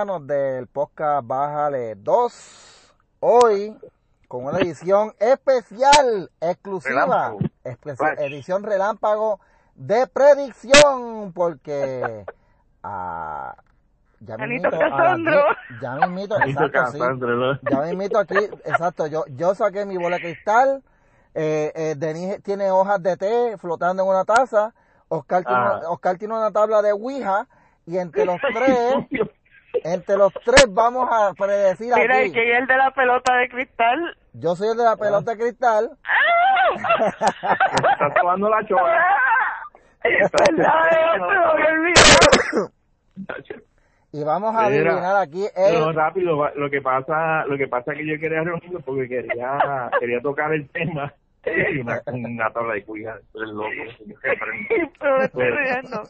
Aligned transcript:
hermanos 0.00 0.26
del 0.26 0.66
podcast 0.66 1.26
Bájale 1.26 1.94
2. 1.94 2.94
Hoy 3.20 3.76
con 4.28 4.46
una 4.46 4.58
edición 4.58 5.12
especial, 5.18 6.30
exclusiva, 6.40 7.34
especial, 7.64 8.18
edición 8.20 8.62
relámpago 8.62 9.40
de 9.74 10.06
predicción, 10.06 11.34
porque 11.34 12.24
ah, 12.82 13.54
ya 14.20 14.38
me 14.38 14.56
invito 14.56 14.70
ya 15.82 15.94
me 15.96 16.06
invito, 16.06 16.36
exacto, 16.40 16.92
sí, 16.92 16.98
ya 17.70 17.80
me 17.80 17.92
invito 17.92 18.18
aquí, 18.18 18.38
exacto, 18.64 19.06
yo, 19.06 19.24
yo 19.36 19.54
saqué 19.54 19.84
mi 19.84 19.98
bola 19.98 20.16
de 20.16 20.22
cristal, 20.22 20.82
eh, 21.34 21.72
eh, 21.74 21.94
Denise 21.98 22.40
tiene 22.40 22.70
hojas 22.70 23.02
de 23.02 23.18
té 23.18 23.58
flotando 23.58 24.04
en 24.04 24.08
una 24.08 24.24
taza, 24.24 24.72
Oscar 25.08 25.44
tiene, 25.44 25.60
ah. 25.60 25.80
Oscar 25.88 26.16
tiene 26.16 26.32
una 26.32 26.50
tabla 26.50 26.80
de 26.80 26.92
Ouija, 26.92 27.46
y 27.86 27.98
entre 27.98 28.24
los 28.24 28.40
tres, 28.54 29.28
entre 29.84 30.16
los 30.16 30.32
tres 30.44 30.66
vamos 30.68 31.08
a 31.10 31.32
predecir 31.34 31.92
Mira, 31.94 32.18
aquí. 32.18 32.32
que 32.32 32.52
es 32.52 32.58
el 32.58 32.66
de 32.66 32.76
la 32.76 32.90
pelota 32.92 33.36
de 33.36 33.48
cristal. 33.48 34.16
Yo 34.32 34.54
soy 34.54 34.70
el 34.70 34.76
de 34.76 34.84
la 34.84 34.96
pelota 34.96 35.32
de 35.32 35.38
cristal. 35.38 35.90
Estás 36.74 38.14
tomando 38.14 38.48
la 38.48 38.64
chola. 38.66 39.06
y 44.12 44.24
vamos 44.24 44.56
a 44.56 44.64
adivinar 44.66 45.16
aquí 45.16 45.46
el... 45.54 45.94
rápido 45.94 46.50
lo 46.56 46.68
que 46.70 46.80
pasa 46.80 47.44
lo 47.44 47.58
que 47.58 47.68
pasa 47.68 47.92
es 47.92 47.98
que 47.98 48.06
yo 48.06 48.18
quería 48.18 48.42
reunirlo 48.42 48.80
porque 48.80 49.08
quería 49.08 49.88
quería 50.00 50.20
tocar 50.20 50.52
el 50.52 50.68
tema 50.70 51.14
una, 51.80 52.02
una 52.06 52.50
tabla 52.50 52.74
de 52.74 52.84
cuija 52.84 53.20
el 53.34 53.50
loco 53.50 53.70
pero 54.98 55.22
estoy 55.22 55.50
riendo 55.50 56.02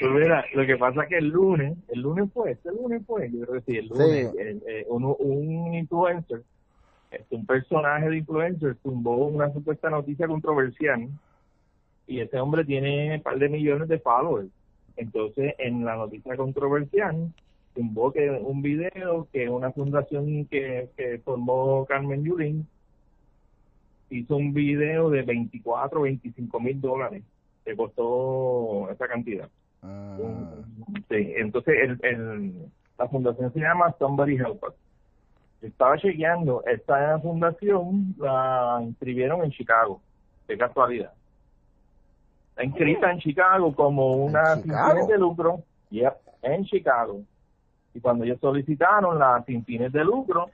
mira, 0.00 0.44
lo 0.54 0.66
que 0.66 0.76
pasa 0.76 1.02
es 1.02 1.08
que 1.08 1.18
el 1.18 1.28
lunes, 1.28 1.76
el 1.88 2.00
lunes 2.00 2.30
fue, 2.32 2.52
este 2.52 2.70
lunes 2.70 3.02
fue, 3.06 3.30
yo 3.30 3.46
creo 3.46 3.62
que 3.62 3.72
sí, 3.72 3.78
el 3.78 3.88
lunes, 3.88 4.34
eh, 4.38 4.86
un, 4.88 5.74
influencer, 5.74 6.42
este, 7.10 7.36
un 7.36 7.46
personaje 7.46 8.08
de 8.08 8.18
influencer 8.18 8.76
tumbó 8.76 9.16
una 9.26 9.52
supuesta 9.52 9.90
noticia 9.90 10.26
controversial 10.26 11.08
y 12.06 12.20
ese 12.20 12.38
hombre 12.38 12.64
tiene 12.64 13.16
un 13.16 13.22
par 13.22 13.38
de 13.38 13.48
millones 13.48 13.88
de 13.88 13.98
followers. 13.98 14.50
Entonces, 14.96 15.54
en 15.58 15.84
la 15.84 15.96
noticia 15.96 16.36
controversial, 16.36 17.32
tumbó 17.74 18.12
que 18.12 18.30
un 18.30 18.62
video 18.62 19.26
que 19.32 19.48
una 19.48 19.72
fundación 19.72 20.44
que, 20.46 20.90
que 20.96 21.18
formó 21.24 21.86
Carmen 21.86 22.24
Yulín 22.24 22.66
hizo 24.10 24.36
un 24.36 24.52
video 24.52 25.08
de 25.08 25.22
24 25.22 26.02
25 26.02 26.60
mil 26.60 26.80
dólares 26.80 27.22
que 27.64 27.76
costó 27.76 28.90
esa 28.90 29.08
cantidad. 29.08 29.48
Ah. 29.82 30.16
Sí, 31.08 31.32
entonces 31.36 31.74
el, 32.02 32.54
la 32.98 33.08
fundación 33.08 33.52
se 33.52 33.60
llama 33.60 33.94
Somebody 33.98 34.36
Help 34.36 34.62
Us. 34.62 34.74
Estaba 35.60 35.96
chequeando, 35.98 36.64
esta 36.66 37.18
fundación 37.20 38.14
la 38.18 38.80
inscribieron 38.82 39.44
en 39.44 39.50
Chicago, 39.50 40.00
de 40.48 40.58
casualidad. 40.58 41.12
Está 42.50 42.64
inscrita 42.64 43.10
en 43.10 43.18
Chicago 43.20 43.74
como 43.74 44.16
una 44.16 44.56
sin 44.56 44.72
fines 44.72 45.08
de 45.08 45.18
lucro, 45.18 45.62
yep, 45.90 46.14
en 46.42 46.64
Chicago. 46.64 47.22
Y 47.94 48.00
cuando 48.00 48.24
ellos 48.24 48.40
solicitaron 48.40 49.18
las 49.18 49.44
sin 49.44 49.64
fines 49.64 49.92
de 49.92 50.04
lucro, 50.04 50.50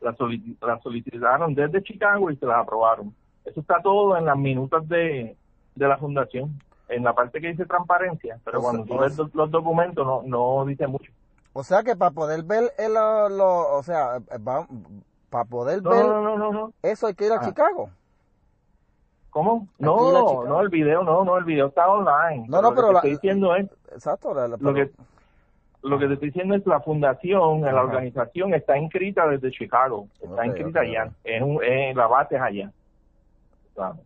la, 0.00 0.16
la 0.62 0.78
solicitaron 0.80 1.54
desde 1.54 1.82
Chicago 1.82 2.30
y 2.30 2.36
se 2.36 2.46
las 2.46 2.58
aprobaron. 2.58 3.14
Eso 3.44 3.60
está 3.60 3.80
todo 3.82 4.16
en 4.16 4.24
las 4.24 4.36
minutas 4.36 4.88
de, 4.88 5.36
de 5.74 5.88
la 5.88 5.98
fundación 5.98 6.58
en 6.88 7.04
la 7.04 7.14
parte 7.14 7.40
que 7.40 7.48
dice 7.48 7.66
transparencia, 7.66 8.38
pero 8.44 8.60
cuando 8.60 8.84
tú 8.84 8.98
ves 8.98 9.16
los, 9.16 9.50
documentos 9.50 10.06
no, 10.06 10.22
no 10.24 10.64
dice 10.64 10.86
mucho. 10.86 11.12
O 11.52 11.64
sea 11.64 11.82
que 11.82 11.96
para 11.96 12.10
poder 12.10 12.42
ver 12.42 12.72
el, 12.78 12.94
lo, 12.94 13.76
o 13.76 13.82
sea, 13.82 14.20
para 15.30 15.44
poder 15.44 15.80
ver 15.80 16.04
no, 16.04 16.36
no, 16.36 16.52
no, 16.52 16.72
eso 16.82 17.06
hay 17.06 17.14
que 17.14 17.26
ir 17.26 17.32
a 17.32 17.36
ah. 17.36 17.44
Chicago. 17.44 17.90
¿Cómo? 19.30 19.68
No, 19.78 20.44
no, 20.44 20.60
el 20.60 20.68
video 20.70 21.02
no, 21.02 21.24
no, 21.24 21.36
el 21.36 21.44
video 21.44 21.66
está 21.66 21.88
online. 21.88 22.46
No, 22.48 22.62
no, 22.62 22.74
pero, 22.74 22.92
lo 22.92 23.00
que 23.00 23.08
estoy 23.08 23.10
diciendo 23.10 23.54
es 23.54 23.68
Exacto, 23.92 24.34
lo 24.34 24.74
que 24.74 24.90
lo 25.82 25.98
que 25.98 26.06
te 26.06 26.14
estoy 26.14 26.28
diciendo 26.28 26.54
es 26.54 26.66
la 26.66 26.80
fundación, 26.80 27.62
la 27.62 27.82
organización 27.82 28.54
está 28.54 28.76
inscrita 28.76 29.26
desde 29.28 29.50
Chicago, 29.50 30.08
está 30.20 30.44
inscrita 30.44 30.80
allá, 30.80 31.10
es, 31.22 31.42
un, 31.42 31.62
es 31.62 31.94
la 31.94 32.06
base 32.06 32.36
allá. 32.36 32.72
Claro. 33.74 33.98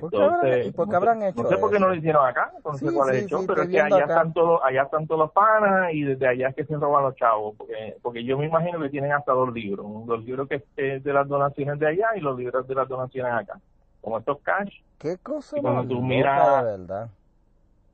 ¿Por 0.00 0.10
qué, 0.10 0.96
habrán, 0.96 1.22
hecho 1.22 1.42
No 1.42 1.48
sé 1.48 1.56
por 1.58 1.70
qué 1.70 1.78
no 1.78 1.88
lo 1.88 1.94
hicieron 1.94 2.26
acá, 2.26 2.52
no 2.64 2.74
sé 2.74 2.92
cuál 2.92 3.14
es 3.14 3.22
el 3.22 3.28
show, 3.28 3.44
pero 3.46 3.62
es 3.62 3.68
que 3.68 3.80
allá 3.80 3.98
están, 3.98 4.32
todos, 4.32 4.60
allá 4.64 4.82
están 4.82 5.06
todos 5.06 5.20
los 5.20 5.32
panas 5.32 5.92
y 5.92 6.02
desde 6.02 6.26
allá 6.26 6.48
es 6.48 6.54
que 6.54 6.64
se 6.64 6.76
roban 6.76 7.04
los 7.04 7.16
chavos. 7.16 7.54
Porque, 7.56 7.96
porque 8.02 8.24
yo 8.24 8.38
me 8.38 8.46
imagino 8.46 8.80
que 8.80 8.88
tienen 8.88 9.12
hasta 9.12 9.32
dos 9.32 9.52
libros. 9.52 9.86
Los 10.06 10.24
libros 10.24 10.48
que 10.48 10.64
es 10.76 11.04
de 11.04 11.12
las 11.12 11.28
donaciones 11.28 11.78
de 11.78 11.86
allá 11.86 12.08
y 12.16 12.20
los 12.20 12.38
libros 12.38 12.66
de 12.66 12.74
las 12.74 12.88
donaciones 12.88 13.32
acá. 13.32 13.60
Como 14.00 14.18
estos 14.18 14.38
cash. 14.40 14.72
¿Qué 14.98 15.16
cosa? 15.18 15.56
cuando 15.60 15.94
tú 15.94 16.02
miras... 16.02 16.64
verdad. 16.64 17.08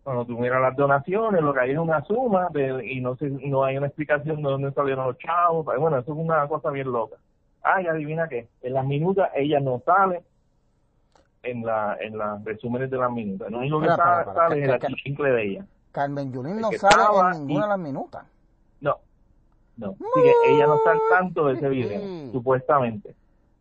Cuando 0.04 0.24
tú 0.24 0.36
miras 0.36 0.60
las 0.60 0.76
donaciones, 0.76 1.40
lo 1.42 1.54
que 1.54 1.60
hay 1.60 1.70
es 1.70 1.78
una 1.78 2.02
suma 2.04 2.48
y 2.82 3.00
no 3.00 3.14
sé, 3.16 3.30
no 3.30 3.62
hay 3.62 3.76
una 3.76 3.86
explicación 3.86 4.42
de 4.42 4.42
dónde 4.42 4.72
salieron 4.72 5.06
los 5.06 5.18
chavos. 5.18 5.64
Bueno, 5.64 5.98
eso 5.98 6.12
es 6.12 6.18
una 6.18 6.46
cosa 6.48 6.70
bien 6.70 6.90
loca. 6.90 7.16
Ay, 7.62 7.86
adivina 7.86 8.28
qué. 8.28 8.48
En 8.62 8.74
las 8.74 8.84
minutas 8.84 9.30
ella 9.34 9.60
no 9.60 9.80
sale 9.84 10.22
en 11.42 11.64
la 11.64 11.96
en 12.00 12.18
las 12.18 12.44
resúmenes 12.44 12.90
de 12.90 12.98
las 12.98 13.10
minutas. 13.10 13.50
No 13.50 13.58
único 13.58 13.80
que 13.80 13.88
está, 13.88 14.32
sale 14.34 14.66
la 14.66 14.78
chincle 14.78 15.30
de 15.30 15.44
ella. 15.44 15.66
Carmen 15.90 16.32
Yulín 16.32 16.60
no 16.60 16.70
sale 16.72 17.36
en 17.36 17.46
ninguna 17.46 17.66
de 17.66 17.70
las 17.70 17.78
minutas. 17.78 18.24
No, 18.80 18.98
no. 19.76 19.96
ella 20.46 20.66
no 20.66 20.76
está 20.76 20.92
al 20.92 21.00
tanto 21.10 21.46
de 21.46 21.54
ese 21.54 21.68
video, 21.68 22.32
supuestamente. 22.32 23.14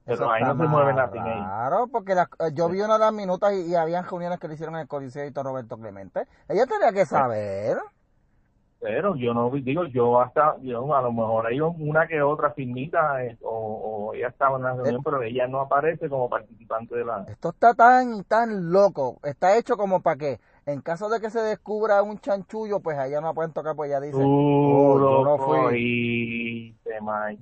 Pero 0.06 0.31
ahí 0.31 0.44
no 0.44 0.58
se 0.58 0.64
mueve 0.64 0.94
nada 0.94 1.12
Claro, 1.12 1.88
porque 1.88 2.16
yo 2.53 2.69
vi 2.69 2.81
una 2.81 2.94
de 2.94 3.06
las 3.06 3.14
minutas 3.14 3.53
y, 3.53 3.75
habían 3.75 4.03
reuniones 4.03 4.40
que 4.40 4.48
le 4.48 4.56
hicieron 4.56 4.75
en 4.75 4.81
el 4.81 4.88
Códice 4.88 5.31
de 5.31 5.44
Roberto 5.44 5.78
Clemente. 5.78 6.28
Ella 6.50 6.66
tenía 6.66 6.92
que 6.92 7.06
saber 7.06 7.78
pero 8.81 9.16
yo 9.16 9.34
no 9.34 9.52
digo 9.52 9.86
yo 9.86 10.19
hasta 10.19 10.58
yo 10.62 10.94
a 10.96 11.02
lo 11.03 11.12
mejor 11.12 11.46
hay 11.46 11.62
una 11.62 12.08
que 12.08 12.19
otra 12.22 12.52
firmita 12.52 13.24
eh, 13.24 13.38
o, 13.44 14.12
ella 14.16 14.30
estaba 14.30 14.58
en 14.58 14.64
la 14.64 14.74
reunión 14.74 15.03
pero 15.03 15.22
ella 15.22 15.47
no 15.47 15.62
aparece 15.62 16.09
como 16.09 16.28
participante 16.28 16.96
de 16.96 17.06
la 17.06 17.24
esto 17.30 17.50
está 17.50 17.75
tan 17.75 18.24
tan 18.24 18.72
loco 18.72 19.19
está 19.24 19.56
hecho 19.56 19.78
como 19.78 20.02
para 20.02 20.18
que 20.18 20.40
en 20.66 20.81
caso 20.81 21.09
de 21.09 21.22
que 21.22 21.30
se 21.30 21.42
descubra 21.42 22.02
un 22.02 22.18
chanchullo 22.19 22.80
pues 22.80 22.97
allá 22.97 23.22
no 23.22 23.36
pueden 23.36 23.53
tocar 23.53 23.75
pues 23.75 23.92
ella 23.92 24.02
dice 24.02 24.18
oh, 24.19 25.00
yo 25.00 25.24
no 25.25 25.38
fui 25.38 26.75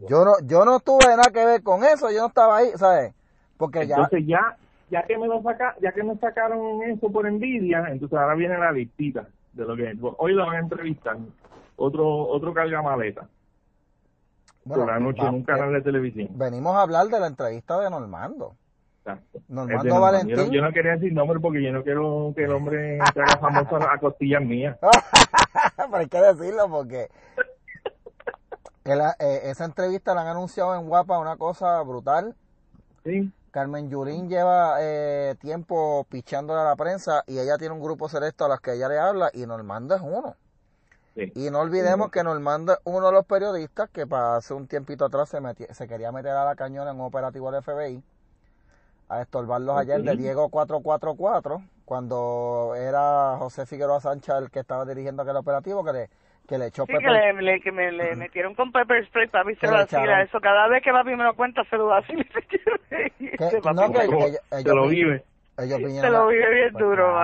yo 0.09 0.25
no 0.25 0.33
yo 0.45 0.65
no 0.65 0.81
tuve 0.81 1.15
nada 1.15 1.31
que 1.31 1.45
ver 1.45 1.63
con 1.63 1.85
eso 1.85 2.11
yo 2.11 2.19
no 2.19 2.27
estaba 2.27 2.57
ahí 2.57 2.71
sabes 2.75 3.13
porque 3.57 3.83
entonces 3.83 4.27
ya 4.27 4.57
ya 4.89 5.03
que 5.03 5.17
me 5.17 5.27
lo 5.27 5.41
saca 5.41 5.75
ya 5.81 5.93
que 5.93 6.03
me 6.03 6.17
sacaron 6.17 6.83
eso 6.83 7.09
por 7.09 7.25
envidia 7.25 7.85
entonces 7.87 8.19
ahora 8.19 8.35
viene 8.35 8.57
la 8.57 8.73
listita 8.73 9.25
de 9.53 9.65
lo 9.65 9.75
que 9.75 9.97
hoy 10.17 10.33
lo 10.33 10.45
van 10.45 10.55
a 10.55 10.59
entrevistar 10.59 11.17
otro 11.75 12.27
otro 12.27 12.53
carga 12.53 12.81
maleta 12.81 13.27
por 14.67 14.85
la 14.85 14.99
noche 14.99 15.21
en 15.21 15.35
un 15.35 15.43
canal 15.43 15.73
de 15.73 15.81
televisión. 15.81 16.29
venimos 16.31 16.75
a 16.75 16.81
hablar 16.81 17.07
de 17.07 17.19
la 17.19 17.27
entrevista 17.27 17.79
de 17.79 17.89
Normando. 17.89 18.55
Normando 19.47 19.99
Valentín. 19.99 20.51
yo 20.51 20.61
no, 20.61 20.71
quería 20.71 20.91
decir 20.91 21.11
nombre 21.13 21.39
porque 21.39 21.63
yo 21.63 21.71
no 21.71 21.83
quiero 21.83 22.31
que 22.35 22.43
el 22.43 22.51
hombre 22.51 22.99
se 23.13 23.21
haga 23.21 23.39
famoso 23.39 23.77
a 23.77 23.97
costillas 23.97 24.43
mías. 24.43 24.77
Pero 25.77 25.97
hay 25.97 26.07
que 26.07 26.21
decirlo 26.21 26.69
porque 26.69 27.09
eh, 28.85 29.39
esa 29.45 29.65
entrevista 29.65 30.13
la 30.13 30.21
han 30.21 30.27
anunciado 30.27 30.75
en 30.75 30.87
Guapa 30.87 31.17
una 31.17 31.37
cosa 31.37 31.81
brutal. 31.81 32.35
Sí 33.03 33.31
Carmen 33.51 33.89
Yulín 33.89 34.29
lleva 34.29 34.77
eh, 34.79 35.35
tiempo 35.39 36.05
pichándole 36.09 36.61
a 36.61 36.65
la 36.65 36.75
prensa 36.75 37.23
y 37.27 37.39
ella 37.39 37.57
tiene 37.57 37.73
un 37.73 37.81
grupo 37.81 38.09
selecto 38.09 38.45
a 38.45 38.49
los 38.49 38.59
que 38.61 38.73
ella 38.73 38.87
le 38.87 38.99
habla 38.99 39.29
y 39.33 39.45
Normando 39.45 39.95
es 39.95 40.01
uno. 40.01 40.35
Y 41.15 41.49
no 41.49 41.59
olvidemos 41.59 42.11
que 42.11 42.23
Normando 42.23 42.73
es 42.73 42.79
uno 42.85 43.07
de 43.07 43.11
los 43.11 43.25
periodistas 43.25 43.89
que 43.89 44.07
para 44.07 44.37
hace 44.37 44.53
un 44.53 44.67
tiempito 44.67 45.05
atrás 45.05 45.29
se, 45.29 45.39
se 45.73 45.87
quería 45.87 46.11
meter 46.11 46.31
a 46.31 46.45
la 46.45 46.55
cañona 46.55 46.91
en 46.91 46.99
un 46.99 47.07
operativo 47.07 47.51
del 47.51 47.61
FBI 47.61 48.03
a 49.09 49.21
estorbarlos 49.21 49.75
ayer 49.77 50.01
de 50.03 50.15
Diego 50.15 50.49
444 50.49 51.61
cuando 51.83 52.73
era 52.77 53.35
José 53.39 53.65
Figueroa 53.65 53.99
Sánchez 53.99 54.35
el 54.35 54.51
que 54.51 54.59
estaba 54.59 54.85
dirigiendo 54.85 55.23
aquel 55.23 55.35
operativo 55.35 55.83
que 55.83 55.93
le 55.93 56.09
que 56.49 56.57
le 56.57 56.65
echó 56.65 56.85
sí, 56.85 56.93
que, 56.93 57.41
le, 57.41 57.61
que 57.61 57.71
me 57.71 57.91
le 57.91 58.15
metieron 58.15 58.55
con 58.55 58.71
pepper 58.71 59.05
spray 59.05 59.27
papi 59.27 59.55
se 59.55 59.67
lo 59.67 59.77
hacía 59.77 60.23
eso 60.23 60.39
cada 60.41 60.67
vez 60.67 60.81
que 60.83 60.91
papi 60.91 61.15
me 61.15 61.23
lo 61.23 61.35
cuenta 61.35 61.63
se 61.65 61.77
lo 61.77 61.93
hace 61.93 62.13
no, 63.73 63.91
que 63.91 64.03
ellos, 64.03 64.39
se 64.49 64.63
lo 64.73 64.87
vive. 64.87 65.23
se 65.55 66.09
lo 66.09 66.27
vive 66.27 66.53
bien 66.53 66.71
pues 66.73 66.83
duro 66.83 67.15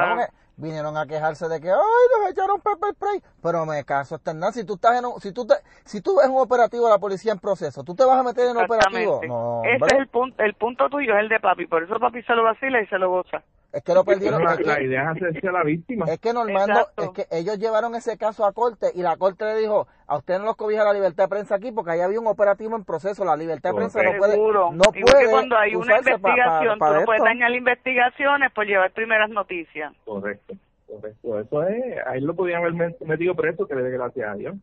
vinieron 0.58 0.96
a 0.96 1.06
quejarse 1.06 1.50
de 1.50 1.60
que 1.60 1.70
ay 1.70 2.22
nos 2.22 2.32
echaron 2.32 2.62
pepper 2.62 2.94
spray 2.94 3.20
pero 3.42 3.66
me 3.66 3.84
caso 3.84 4.20
nada. 4.34 4.52
Si 4.52 4.64
tú 4.64 4.76
estás 4.76 5.00
en 5.00 5.06
un, 5.06 5.20
si 5.20 5.34
tú 5.34 5.46
te, 5.46 5.56
si 5.84 6.02
tú 6.02 6.18
ves 6.18 6.28
un 6.28 6.40
operativo 6.40 6.86
de 6.86 6.92
la 6.92 7.00
policía 7.00 7.34
en 7.34 7.40
proceso 7.40 7.84
tú 7.84 7.96
te 7.96 8.06
vas 8.06 8.20
a 8.20 8.24
meter 8.24 8.46
en 8.46 8.58
un 8.58 8.64
operativo 8.64 9.22
no 9.28 9.64
ese 9.66 9.86
es 9.86 10.00
el 10.00 10.08
punto 10.08 10.44
el 10.44 10.54
punto 10.54 10.88
tuyo 10.88 11.16
es 11.16 11.22
el 11.22 11.30
de 11.30 11.40
papi. 11.40 11.66
Por 11.66 11.84
eso 11.84 12.00
papi 12.00 12.22
se 12.22 12.36
lo 12.36 12.44
vacila 12.44 12.80
y 12.80 12.86
se 12.86 13.00
lo 13.00 13.10
goza 13.10 13.44
Es 13.76 13.84
que 13.84 13.94
lo 13.94 14.06
perdieron. 14.06 14.42
la, 14.42 14.82
idea 14.82 15.02
es 15.02 15.18
hacerse 15.18 15.52
la 15.52 15.62
víctima. 15.62 16.06
Es 16.06 16.18
que 16.20 16.32
Normando, 16.32 16.88
es 16.96 17.10
que 17.10 17.28
ellos 17.30 17.60
llevaron 17.60 17.94
ese 17.96 18.18
caso 18.18 18.46
a 18.46 18.54
corte 18.54 18.88
y 18.96 19.02
la 19.02 19.18
corte 19.18 19.44
le 19.44 19.56
dijo, 19.56 19.86
a 20.08 20.16
usted 20.16 20.40
no 20.40 20.46
los 20.46 20.56
cobija 20.56 20.86
la 20.86 20.94
libertad 20.94 21.26
de 21.26 21.28
prensa 21.28 21.56
aquí 21.56 21.74
porque 21.74 21.92
ahí 21.92 22.00
había 22.00 22.22
un 22.22 22.28
operativo 22.28 22.78
en 22.78 22.86
proceso, 22.86 23.26
la 23.26 23.36
libertad 23.36 23.72
de 23.72 23.76
prensa 23.76 24.02
no 24.02 24.18
puede, 24.18 24.38
no 24.38 24.82
puede 24.82 25.30
cuando 25.30 25.58
hay 25.58 25.76
una 25.76 25.98
investigación, 25.98 26.80
tú 26.80 26.86
no 26.86 27.04
puedes 27.04 27.24
dañar 27.24 27.52
investigaciones 27.52 28.52
por 28.54 28.66
llevar 28.66 28.94
primeras 28.94 29.30
noticias. 29.30 29.92
Correcto, 30.06 30.54
correcto. 30.88 31.40
Eso 31.42 31.64
es, 31.64 32.08
ahí 32.08 32.22
lo 32.22 32.34
podían 32.34 32.64
haber 32.64 32.96
metido 33.02 33.36
preso, 33.36 33.68
que 33.68 33.76
le 33.76 33.84
dé 33.84 33.92
gracias 33.92 34.30
a 34.30 34.36
Dios. 34.36 34.56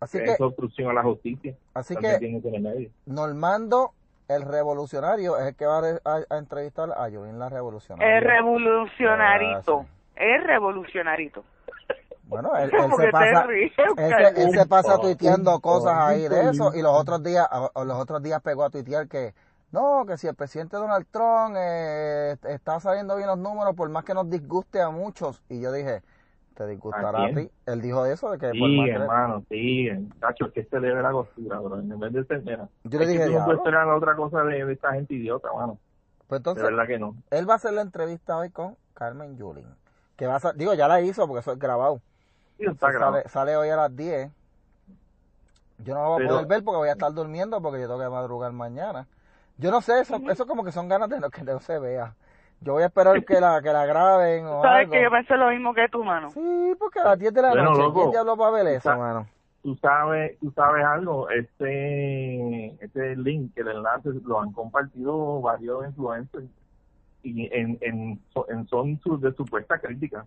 Así 0.00 0.18
que, 0.18 0.24
es 0.24 0.40
obstrucción 0.40 0.88
a 0.88 0.94
la 0.94 1.02
justicia. 1.02 1.54
Así 1.74 1.94
que, 1.96 2.40
Normando 3.04 3.92
el 4.28 4.42
revolucionario 4.42 5.36
es 5.38 5.48
el 5.48 5.56
que 5.56 5.66
va 5.66 5.80
a, 6.04 6.36
entrevistar 6.38 6.90
a 6.92 7.10
Jovín 7.10 7.38
la 7.38 7.48
revolucionaria. 7.48 8.18
El 8.18 8.24
revolucionarito. 8.24 9.86
El 10.16 10.44
revolucionarito. 10.44 11.44
Bueno, 12.24 12.56
él, 12.56 12.70
se 12.96 13.08
pasa, 13.10 13.46
él, 14.36 14.50
se, 14.50 14.66
pasa 14.66 14.98
tuiteando 14.98 15.60
cosas 15.60 15.94
ahí 15.98 16.28
de 16.28 16.50
eso 16.50 16.74
y 16.74 16.82
los 16.82 16.92
otros 16.92 17.22
días, 17.22 17.46
los 17.74 18.00
otros 18.00 18.22
días 18.22 18.40
pegó 18.42 18.64
a 18.64 18.70
tuitear 18.70 19.08
que 19.08 19.34
no, 19.72 20.06
que 20.06 20.16
si 20.16 20.28
el 20.28 20.36
presidente 20.36 20.76
Donald 20.76 21.06
Trump 21.10 21.56
eh, 21.58 22.36
está 22.44 22.78
saliendo 22.78 23.16
bien 23.16 23.26
los 23.26 23.38
números, 23.38 23.74
por 23.74 23.88
más 23.90 24.04
que 24.04 24.14
nos 24.14 24.30
disguste 24.30 24.80
a 24.80 24.90
muchos. 24.90 25.42
Y 25.48 25.60
yo 25.60 25.72
dije, 25.72 26.00
te 26.54 26.66
disgustará 26.66 27.24
a, 27.24 27.28
ti. 27.28 27.50
Él 27.66 27.80
dijo 27.80 28.06
eso 28.06 28.30
de 28.30 28.38
que 28.38 28.50
sí, 28.52 28.88
hermano, 28.88 29.44
sí, 29.48 29.88
cacho, 30.20 30.52
que 30.52 30.64
se 30.64 30.80
le 30.80 30.94
ve 30.94 31.02
la 31.02 31.12
costura, 31.12 31.58
bro. 31.58 31.78
En 31.78 31.98
vez 31.98 32.12
de 32.12 32.24
ser, 32.24 32.42
mira, 32.42 32.68
yo 32.84 32.98
le 32.98 33.06
dije, 33.06 33.28
no 33.28 33.52
esperar 33.52 33.88
otra 33.88 34.14
cosa 34.16 34.42
de, 34.44 34.72
esta 34.72 34.92
gente 34.92 35.14
idiota, 35.14 35.48
mano. 35.52 35.78
Pues 36.26 36.38
entonces, 36.38 36.64
de 36.64 36.70
verdad 36.70 36.86
que 36.86 36.98
no. 36.98 37.16
Él 37.30 37.48
va 37.48 37.54
a 37.54 37.56
hacer 37.56 37.72
la 37.72 37.82
entrevista 37.82 38.36
hoy 38.36 38.50
con 38.50 38.76
Carmen 38.94 39.36
Yulín, 39.36 39.66
que 40.16 40.26
va 40.26 40.36
a, 40.36 40.52
digo, 40.52 40.74
ya 40.74 40.88
la 40.88 41.00
hizo 41.00 41.26
porque 41.26 41.40
eso 41.40 41.52
es 41.52 41.58
grabado. 41.58 42.00
Sí, 42.58 42.64
está 42.66 42.90
grabado. 42.90 43.14
Sale, 43.14 43.28
sale, 43.28 43.56
hoy 43.56 43.68
a 43.68 43.76
las 43.76 43.94
10. 43.94 44.30
Yo 45.78 45.94
no 45.94 46.02
lo 46.02 46.10
voy 46.10 46.24
a 46.24 46.28
poder 46.28 46.46
ver 46.46 46.64
porque 46.64 46.78
voy 46.78 46.88
a 46.88 46.92
estar 46.92 47.12
durmiendo 47.12 47.60
porque 47.60 47.80
yo 47.80 47.88
tengo 47.88 48.00
que 48.00 48.08
madrugar 48.08 48.52
mañana. 48.52 49.06
Yo 49.58 49.70
no 49.70 49.80
sé, 49.80 50.00
eso, 50.00 50.16
eso 50.30 50.46
como 50.46 50.64
que 50.64 50.72
son 50.72 50.88
ganas 50.88 51.08
de 51.08 51.20
que 51.30 51.42
no 51.42 51.60
se 51.60 51.78
vea. 51.78 52.14
Yo 52.64 52.72
voy 52.72 52.82
a 52.82 52.86
esperar 52.86 53.22
que 53.24 53.40
la, 53.40 53.60
que 53.60 53.70
la 53.70 53.84
graben 53.84 54.46
o 54.46 54.62
¿Sabes 54.62 54.88
que 54.88 55.02
yo 55.02 55.10
pensé 55.10 55.36
lo 55.36 55.50
mismo 55.50 55.74
que 55.74 55.86
tú, 55.90 56.02
mano? 56.02 56.30
Sí, 56.30 56.72
porque 56.78 56.98
a 56.98 57.04
las 57.04 57.18
10 57.18 57.34
de 57.34 57.42
la 57.42 57.54
noche, 57.54 57.82
¿quién 57.92 58.12
ya 58.12 58.24
lo 58.24 58.36
va 58.36 58.48
a 58.48 58.52
ver 58.52 58.66
eso, 58.68 58.96
mano? 58.96 59.26
Tú 59.62 59.76
sabes, 59.76 60.38
tú 60.40 60.50
sabes 60.52 60.84
algo, 60.84 61.28
este, 61.28 62.68
este 62.82 63.16
link, 63.16 63.52
el 63.56 63.68
enlace, 63.68 64.10
lo 64.24 64.40
han 64.40 64.52
compartido 64.52 65.42
varios 65.42 65.86
influencers 65.86 66.46
y 67.22 67.54
en, 67.54 67.78
en, 67.82 68.18
en 68.48 68.68
son 68.68 68.98
de 69.20 69.32
supuesta 69.34 69.78
crítica. 69.78 70.24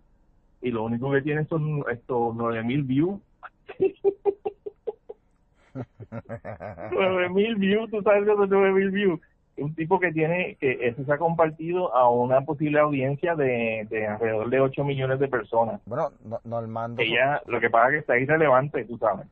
Y 0.62 0.72
lo 0.72 0.84
único 0.84 1.12
que 1.12 1.22
tiene 1.22 1.46
son 1.46 1.84
estos 1.92 2.36
9000 2.36 2.84
views. 2.84 3.20
9000 6.92 7.56
views, 7.56 7.92
tú 7.92 8.02
sabes 8.02 8.28
que 8.28 8.36
son 8.36 8.50
9000 8.50 8.92
views 8.92 9.20
un 9.58 9.74
tipo 9.76 10.00
que 10.00 10.12
tiene, 10.12 10.56
que 10.60 10.88
eso 10.88 11.04
se 11.04 11.12
ha 11.12 11.18
compartido 11.18 11.96
a 11.96 12.10
una 12.10 12.42
posible 12.42 12.80
audiencia 12.80 13.36
de, 13.36 13.88
de 13.90 14.08
alrededor 14.08 14.50
de 14.50 14.60
8 14.62 14.84
millones 14.84 15.20
de 15.20 15.28
personas. 15.28 15.82
Bueno, 15.86 16.12
no, 16.44 16.60
el 16.60 16.68
mando. 16.68 17.02
Ella, 17.02 17.42
lo 17.48 17.60
que 17.60 17.70
pasa 17.70 17.88
es 17.88 17.92
que 17.92 18.00
está 18.00 18.18
irrelevante, 18.18 18.86
tú 18.86 18.98
sabes. 18.98 19.28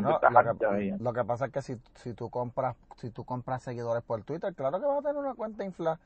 lo, 0.00 0.20
que, 0.20 0.96
lo, 0.98 1.12
que, 1.12 1.24
pasa 1.24 1.46
es 1.46 1.52
que 1.52 1.60
si, 1.60 1.76
si 1.94 2.14
tú 2.14 2.30
compras 2.30 2.74
si 2.96 3.10
tú 3.10 3.24
compras 3.24 3.62
seguidores 3.62 4.02
por 4.02 4.22
Twitter, 4.22 4.54
claro 4.54 4.80
que 4.80 4.86
vas 4.86 4.98
a 4.98 5.02
tener 5.02 5.16
una 5.16 5.34
cuenta 5.34 5.64
infla. 5.64 5.98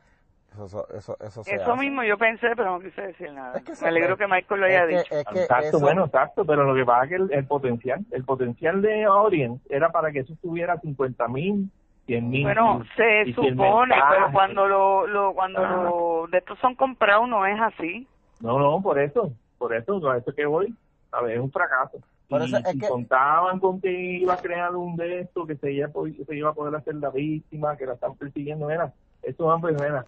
Eso, 0.54 0.88
eso, 0.96 1.16
eso, 1.20 1.42
eso 1.44 1.76
mismo 1.76 2.02
yo 2.02 2.16
pensé, 2.16 2.48
pero 2.56 2.72
no 2.72 2.80
quise 2.80 3.02
decir 3.02 3.30
nada. 3.32 3.60
Me 3.82 3.88
alegro 3.88 4.16
que 4.16 4.26
Michael 4.26 4.60
lo 4.60 4.66
haya 4.66 4.86
dicho. 4.86 5.14
exacto, 5.14 5.78
bueno, 5.78 6.06
exacto, 6.06 6.46
pero 6.46 6.64
lo 6.64 6.74
que 6.74 6.86
pasa 6.86 7.04
es 7.04 7.08
que 7.10 7.16
el, 7.16 7.32
el 7.32 7.44
potencial, 7.44 8.04
el 8.10 8.24
potencial 8.24 8.80
de 8.80 9.06
Orient 9.06 9.60
era 9.68 9.92
para 9.92 10.10
que 10.10 10.20
eso 10.20 10.34
tuviera 10.40 10.80
50 10.80 11.28
mil 11.28 11.70
bueno, 12.08 12.84
se 12.96 13.32
supone, 13.34 13.94
pero 14.10 14.32
cuando 14.32 14.66
lo, 14.66 15.06
lo 15.06 15.34
cuando 15.34 15.60
lo 15.60 16.26
de 16.30 16.38
estos 16.38 16.58
son 16.60 16.74
comprados 16.74 17.28
no 17.28 17.44
es 17.44 17.60
así. 17.60 18.06
No, 18.40 18.58
no, 18.58 18.80
por 18.80 18.98
eso, 18.98 19.32
por 19.58 19.74
eso, 19.74 20.00
por 20.00 20.16
eso 20.16 20.34
que 20.34 20.46
voy, 20.46 20.74
a 21.12 21.20
ver, 21.20 21.36
es 21.36 21.40
un 21.40 21.50
fracaso. 21.50 21.98
Por 22.28 22.42
eso 22.42 22.56
es 22.58 22.64
que... 22.78 22.88
contaban 22.88 23.58
con 23.58 23.80
que 23.80 23.90
iba 23.90 24.34
a 24.34 24.38
crear 24.38 24.74
un 24.74 24.96
de 24.96 25.20
estos, 25.20 25.46
que 25.46 25.56
se 25.56 25.72
iba, 25.72 25.90
se 26.26 26.36
iba 26.36 26.50
a 26.50 26.54
poder 26.54 26.74
hacer 26.74 26.94
la 26.96 27.10
víctima, 27.10 27.76
que 27.76 27.86
la 27.86 27.94
están 27.94 28.14
persiguiendo, 28.16 28.70
era, 28.70 28.92
estos 29.22 29.46
hombres, 29.46 29.80
era, 29.80 30.04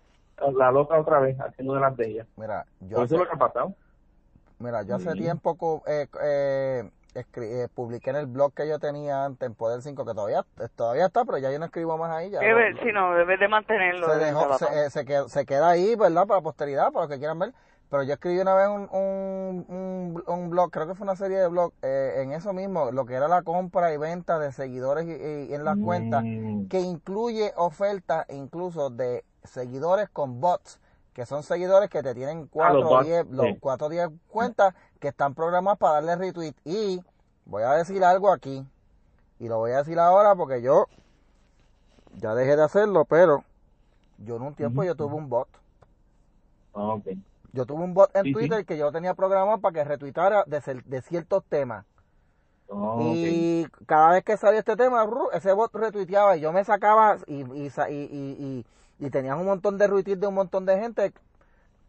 la 0.54 0.70
loca 0.70 0.98
otra 0.98 1.18
vez, 1.20 1.38
haciendo 1.40 1.74
de 1.74 1.80
las 1.80 1.96
de 1.96 2.08
ellas. 2.08 2.26
Mira, 2.36 2.64
yo 2.80 2.96
por 2.96 3.04
eso 3.04 3.14
es 3.14 3.20
lo 3.20 3.26
que 3.26 3.34
ha 3.34 3.38
pasado. 3.38 3.74
Mira, 4.58 4.82
yo 4.82 4.96
hace 4.96 5.12
tiempo 5.12 5.82
eh, 5.86 6.06
eh, 6.22 6.90
eh, 7.14 7.68
publiqué 7.74 8.10
en 8.10 8.16
el 8.16 8.26
blog 8.26 8.54
que 8.54 8.68
yo 8.68 8.78
tenía 8.78 9.24
antes 9.24 9.46
en 9.46 9.54
Poder 9.54 9.82
5, 9.82 10.04
que 10.04 10.14
todavía 10.14 10.44
todavía 10.76 11.06
está, 11.06 11.24
pero 11.24 11.38
ya 11.38 11.50
yo 11.50 11.58
no 11.58 11.64
escribo 11.66 11.98
más 11.98 12.10
ahí. 12.10 12.30
Ya, 12.30 12.40
debe, 12.40 12.74
sí, 12.82 12.92
no, 12.92 13.14
debe 13.14 13.36
de 13.36 13.48
mantenerlo. 13.48 14.08
Se, 14.12 14.18
dejó, 14.18 14.58
se, 14.58 14.90
se, 14.90 15.04
queda, 15.04 15.28
se, 15.28 15.46
queda, 15.46 15.70
ahí, 15.70 15.96
¿verdad? 15.96 16.26
Para 16.26 16.40
la 16.40 16.44
posteridad, 16.44 16.92
para 16.92 17.06
los 17.06 17.08
que 17.08 17.18
quieran 17.18 17.38
ver. 17.38 17.52
Pero 17.90 18.04
yo 18.04 18.14
escribí 18.14 18.38
una 18.38 18.54
vez 18.54 18.68
un, 18.68 18.88
un, 18.92 20.22
un, 20.24 20.50
blog, 20.50 20.70
creo 20.70 20.86
que 20.86 20.94
fue 20.94 21.04
una 21.04 21.16
serie 21.16 21.38
de 21.38 21.48
blogs, 21.48 21.74
eh, 21.82 22.22
en 22.22 22.32
eso 22.32 22.52
mismo, 22.52 22.92
lo 22.92 23.04
que 23.04 23.14
era 23.14 23.26
la 23.26 23.42
compra 23.42 23.92
y 23.92 23.96
venta 23.96 24.38
de 24.38 24.52
seguidores 24.52 25.06
y, 25.06 25.52
en 25.52 25.64
las 25.64 25.76
cuentas, 25.76 26.22
mm. 26.24 26.68
que 26.68 26.78
incluye 26.78 27.52
ofertas 27.56 28.26
incluso 28.30 28.90
de 28.90 29.24
seguidores 29.42 30.08
con 30.08 30.40
bots 30.40 30.80
que 31.14 31.26
son 31.26 31.42
seguidores 31.42 31.90
que 31.90 32.02
te 32.02 32.14
tienen 32.14 32.46
4 32.46 32.90
o 32.90 32.98
10 32.98 33.26
cuatro, 33.60 33.88
diez 33.88 34.08
cuentas 34.28 34.74
que 35.00 35.08
están 35.08 35.34
programadas 35.34 35.78
para 35.78 35.94
darle 35.94 36.16
retweet. 36.16 36.54
Y 36.64 37.02
voy 37.44 37.62
a 37.62 37.72
decir 37.72 38.04
algo 38.04 38.32
aquí, 38.32 38.66
y 39.38 39.48
lo 39.48 39.58
voy 39.58 39.72
a 39.72 39.78
decir 39.78 39.98
ahora 39.98 40.34
porque 40.36 40.62
yo 40.62 40.86
ya 42.12 42.34
dejé 42.34 42.56
de 42.56 42.62
hacerlo, 42.64 43.04
pero 43.04 43.44
yo 44.18 44.36
en 44.36 44.42
un 44.42 44.54
tiempo 44.54 44.84
yo 44.84 44.94
tuve 44.94 45.14
un 45.16 45.28
bot. 45.28 45.48
Ah, 46.74 46.96
yo 47.52 47.66
tuve 47.66 47.82
un 47.82 47.94
bot 47.94 48.14
en 48.14 48.30
Twitter 48.30 48.64
que 48.64 48.78
yo 48.78 48.92
tenía 48.92 49.14
programado 49.14 49.60
para 49.60 49.72
que 49.74 49.84
retuitara 49.84 50.44
de, 50.46 50.82
de 50.84 51.02
ciertos 51.02 51.44
temas. 51.48 51.84
Ah, 52.70 52.96
y 53.02 53.66
cada 53.86 54.12
vez 54.12 54.24
que 54.24 54.36
salía 54.36 54.60
este 54.60 54.76
tema, 54.76 55.06
ese 55.32 55.52
bot 55.52 55.74
retuiteaba 55.74 56.36
y 56.36 56.40
yo 56.40 56.52
me 56.52 56.64
sacaba 56.64 57.18
y, 57.26 57.42
y, 57.42 57.72
y, 57.88 58.06
y 58.10 58.66
tenían 59.08 59.38
un 59.38 59.46
montón 59.46 59.78
de 59.78 59.86
retweets 59.86 60.20
de 60.20 60.26
un 60.26 60.34
montón 60.34 60.66
de 60.66 60.78
gente 60.78 61.12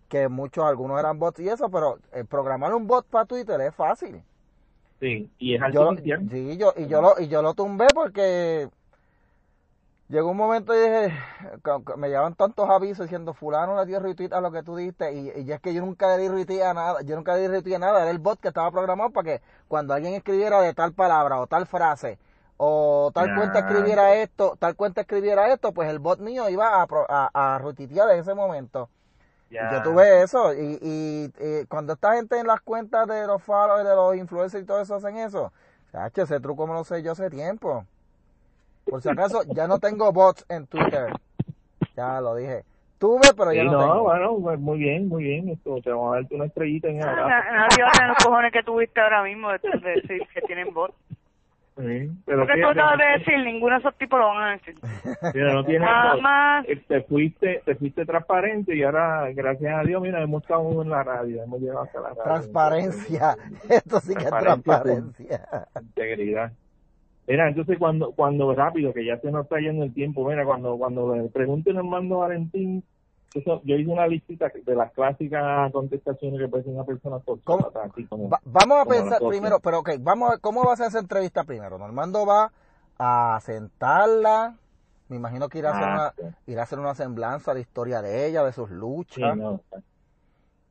que 0.09 0.29
muchos, 0.29 0.65
algunos 0.65 0.99
eran 0.99 1.19
bots 1.19 1.39
y 1.41 1.49
eso, 1.49 1.69
pero 1.71 1.99
eh, 2.13 2.25
programar 2.25 2.73
un 2.75 2.87
bot 2.87 3.05
para 3.07 3.25
Twitter 3.25 3.61
es 3.61 3.75
fácil. 3.75 4.23
Sí, 4.99 5.31
y 5.39 5.55
es 5.55 5.61
yo, 5.73 5.95
Sí, 6.29 6.57
yo, 6.57 6.73
y 6.77 6.87
yo 6.87 7.01
lo, 7.01 7.19
y 7.19 7.27
yo 7.27 7.41
lo 7.41 7.53
tumbé 7.55 7.87
porque 7.93 8.69
llegó 10.09 10.31
un 10.31 10.37
momento 10.37 10.73
y 10.75 10.79
dije, 10.79 11.13
me 11.97 12.09
llevan 12.09 12.35
tantos 12.35 12.69
avisos 12.69 13.05
diciendo 13.05 13.33
fulano 13.33 13.77
le 13.79 13.85
dio 13.85 13.99
retweet 13.99 14.33
a 14.33 14.41
lo 14.41 14.51
que 14.51 14.63
tú 14.63 14.75
diste 14.75 15.13
y, 15.13 15.31
y 15.41 15.51
es 15.51 15.59
que 15.61 15.73
yo 15.73 15.81
nunca 15.81 16.15
le 16.15 16.21
di 16.23 16.27
retweet 16.29 16.61
a 16.61 16.73
nada, 16.73 17.01
yo 17.01 17.15
nunca 17.15 17.35
le 17.35 17.41
di 17.41 17.47
retweet 17.47 17.75
a 17.75 17.79
nada, 17.79 18.01
era 18.01 18.11
el 18.11 18.19
bot 18.19 18.39
que 18.39 18.49
estaba 18.49 18.71
programado 18.71 19.11
para 19.11 19.37
que 19.39 19.41
cuando 19.67 19.93
alguien 19.93 20.13
escribiera 20.13 20.61
de 20.61 20.73
tal 20.73 20.93
palabra 20.93 21.39
o 21.39 21.47
tal 21.47 21.65
frase, 21.65 22.19
o 22.63 23.09
tal 23.11 23.33
cuenta 23.33 23.59
escribiera 23.59 24.13
esto, 24.17 24.55
tal 24.59 24.75
cuenta 24.75 25.01
escribiera 25.01 25.51
esto, 25.51 25.71
pues 25.71 25.89
el 25.89 25.97
bot 25.97 26.19
mío 26.19 26.47
iba 26.47 26.79
a, 26.79 26.87
a, 27.09 27.57
a 27.57 27.59
en 27.59 28.19
ese 28.19 28.35
momento. 28.35 28.87
Yo 29.49 29.81
tuve 29.81 30.21
eso 30.21 30.53
y, 30.53 30.77
y, 30.79 31.65
cuando 31.67 31.93
esta 31.93 32.13
gente 32.13 32.37
en 32.37 32.45
las 32.45 32.61
cuentas 32.61 33.07
de 33.07 33.25
los 33.25 33.41
followers, 33.41 33.89
de 33.89 33.95
los 33.95 34.15
influencers 34.15 34.63
y 34.63 34.67
todo 34.67 34.79
eso 34.79 34.93
hacen 34.93 35.17
eso, 35.17 35.51
ese 36.15 36.39
truco 36.39 36.67
me 36.67 36.73
lo 36.73 36.83
sé 36.83 37.01
yo 37.01 37.13
hace 37.13 37.31
tiempo. 37.31 37.83
Por 38.85 39.01
si 39.01 39.09
acaso, 39.09 39.41
ya 39.55 39.67
no 39.67 39.79
tengo 39.79 40.11
bots 40.13 40.45
en 40.47 40.67
Twitter. 40.67 41.11
Ya 41.95 42.21
lo 42.21 42.35
dije. 42.35 42.63
Tuve, 42.99 43.33
pero 43.35 43.53
ya 43.53 43.63
no, 43.63 43.71
no 43.71 43.79
tengo. 43.79 44.03
bueno, 44.03 44.37
pues, 44.39 44.59
muy 44.59 44.77
bien, 44.77 45.07
muy 45.07 45.23
bien. 45.23 45.49
Esto, 45.49 45.81
te 45.81 45.89
vamos 45.89 46.13
a 46.13 46.15
darte 46.17 46.35
una 46.35 46.45
estrellita 46.45 46.89
en 46.89 46.97
el 46.97 47.05
Nadie 47.07 47.83
va 47.83 47.89
a 47.89 47.91
tener 47.91 48.09
los 48.09 48.23
cojones 48.23 48.53
que 48.53 48.61
tuviste 48.61 49.01
ahora 49.01 49.23
mismo 49.23 49.49
de 49.49 49.59
decir 49.81 50.21
que 50.31 50.41
tienen 50.41 50.71
bots. 50.75 50.93
Sí, 51.77 52.11
pero 52.25 52.45
Porque 52.45 52.61
tú 52.61 52.67
acabas 52.67 52.97
de 52.97 53.05
decir, 53.17 53.45
ninguno 53.45 53.73
de 53.75 53.79
esos 53.79 53.95
tipos 53.97 54.19
lo 54.19 54.27
van 54.27 54.43
a 54.43 54.51
decir. 54.51 54.75
Mira, 55.33 55.53
no 55.53 55.63
tienes 55.63 55.89
Nada 55.89 56.17
más. 56.17 56.67
Eh, 56.67 56.83
te 56.85 57.01
fuiste, 57.03 57.61
te 57.65 57.75
fuiste 57.75 58.05
transparente 58.05 58.75
y 58.75 58.83
ahora, 58.83 59.31
gracias 59.33 59.73
a 59.73 59.83
Dios, 59.83 60.01
mira, 60.01 60.21
hemos 60.21 60.41
estado 60.41 60.81
en 60.81 60.89
la 60.89 61.03
radio, 61.03 61.43
hemos 61.43 61.61
llegado 61.61 61.83
hasta 61.83 62.01
la 62.01 62.09
radio. 62.09 62.23
Transparencia, 62.23 63.37
esto 63.69 63.99
sí 64.01 64.13
que 64.15 64.23
es 64.23 64.29
transparencia. 64.29 65.67
Integridad. 65.81 66.51
Mira, 67.27 67.47
entonces 67.47 67.77
cuando, 67.79 68.11
cuando 68.11 68.53
rápido, 68.53 68.93
que 68.93 69.05
ya 69.05 69.17
se 69.19 69.31
nos 69.31 69.45
está 69.45 69.59
yendo 69.59 69.85
el 69.85 69.93
tiempo, 69.93 70.27
mira, 70.27 70.43
cuando, 70.43 70.77
cuando 70.77 71.15
le 71.15 71.29
pregunten 71.29 71.77
a 71.77 71.79
Armando 71.79 72.17
Valentín 72.17 72.83
yo 73.33 73.75
hice 73.75 73.89
una 73.89 74.07
listita 74.07 74.51
de 74.53 74.75
las 74.75 74.91
clásicas 74.91 75.71
contestaciones 75.71 76.39
que 76.39 76.47
puede 76.47 76.63
ser 76.63 76.73
una 76.73 76.83
persona 76.83 77.19
vamos 78.45 78.77
a 78.79 78.85
pensar 78.85 79.21
primero, 79.25 79.59
pero 79.59 79.79
ok, 79.79 79.91
vamos 79.99 80.27
a 80.27 80.31
ver 80.31 80.41
cómo 80.41 80.65
va 80.65 80.73
a 80.73 80.77
ser 80.77 80.87
esa 80.87 80.99
entrevista 80.99 81.43
primero. 81.45 81.77
Normando 81.77 82.25
va 82.25 82.51
a 82.97 83.39
sentarla, 83.41 84.55
me 85.07 85.15
imagino 85.15 85.47
que 85.47 85.59
irá 85.59 85.69
a 85.69 85.73
hacer, 85.73 85.87
ah, 85.87 86.13
una, 86.17 86.37
irá 86.45 86.61
a 86.61 86.63
hacer 86.63 86.79
una 86.79 86.93
semblanza 86.93 87.51
de 87.51 87.55
la 87.55 87.61
historia 87.61 88.01
de 88.01 88.27
ella, 88.27 88.43
de 88.43 88.51
sus 88.51 88.69
luchas. 88.69 89.37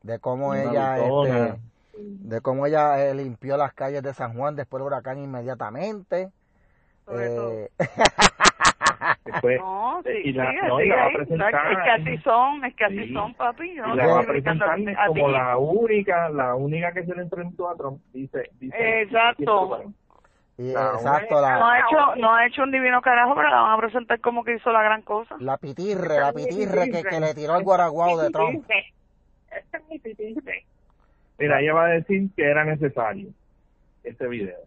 de 0.03 0.19
cómo 0.19 0.53
ella 0.53 0.97
este, 0.97 1.59
de 1.93 2.41
cómo 2.41 2.65
ella 2.65 3.05
eh, 3.05 3.13
limpió 3.13 3.57
las 3.57 3.73
calles 3.73 4.01
de 4.01 4.13
San 4.13 4.35
Juan 4.35 4.55
después 4.55 4.79
del 4.79 4.87
huracán 4.87 5.17
inmediatamente. 5.19 6.31
Eh... 7.09 7.69
no, 9.59 10.01
sí, 10.03 10.11
y 10.25 10.33
la, 10.33 10.51
no, 10.53 10.79
la 10.79 10.95
va 10.95 11.05
a 11.05 11.09
presentar, 11.09 11.71
es 11.71 11.77
que 11.83 11.89
así 11.89 12.17
son, 12.23 12.65
es 12.65 12.75
que 12.75 12.85
así 12.85 13.13
son, 13.13 13.33
papi. 13.33 13.75
Yo 13.75 13.87
no 13.87 13.95
la 13.95 14.07
va 14.07 14.19
a 14.19 14.23
presentar 14.23 14.79
como 15.07 15.29
la 15.29 15.57
única, 15.57 16.29
la 16.29 16.55
única 16.55 16.93
que 16.93 17.05
se 17.05 17.15
le 17.15 17.23
enfrentó 17.23 17.69
a 17.69 17.75
Trump, 17.75 18.01
dice. 18.13 18.49
dice 18.59 19.01
Exacto. 19.01 19.83
exacto, 20.57 21.41
la, 21.41 21.59
no 21.59 21.67
ha 21.67 21.79
hecho 21.79 22.15
no 22.17 22.33
ha 22.33 22.45
hecho 22.45 22.63
un 22.63 22.71
divino 22.71 23.01
carajo, 23.01 23.33
pero 23.35 23.49
la 23.49 23.61
van 23.61 23.73
a 23.73 23.81
presentar 23.81 24.19
como 24.19 24.43
que 24.43 24.55
hizo 24.55 24.71
la 24.71 24.83
gran 24.83 25.01
cosa. 25.01 25.35
La 25.39 25.57
pitirre, 25.57 26.19
la 26.19 26.33
pitirre 26.33 26.91
que, 26.91 27.03
que 27.03 27.19
le 27.19 27.33
tiró 27.33 27.57
el 27.57 27.63
guaraguao 27.63 28.17
de 28.17 28.29
Trump. 28.29 28.65
Este 28.69 29.77
es 29.77 29.89
mi 29.89 29.99
pitirre. 29.99 30.65
Mira, 31.37 31.59
ella 31.59 31.73
va 31.73 31.85
a 31.85 31.89
decir 31.89 32.29
que 32.35 32.43
era 32.43 32.63
necesario 32.63 33.29
este 34.03 34.27
video, 34.27 34.59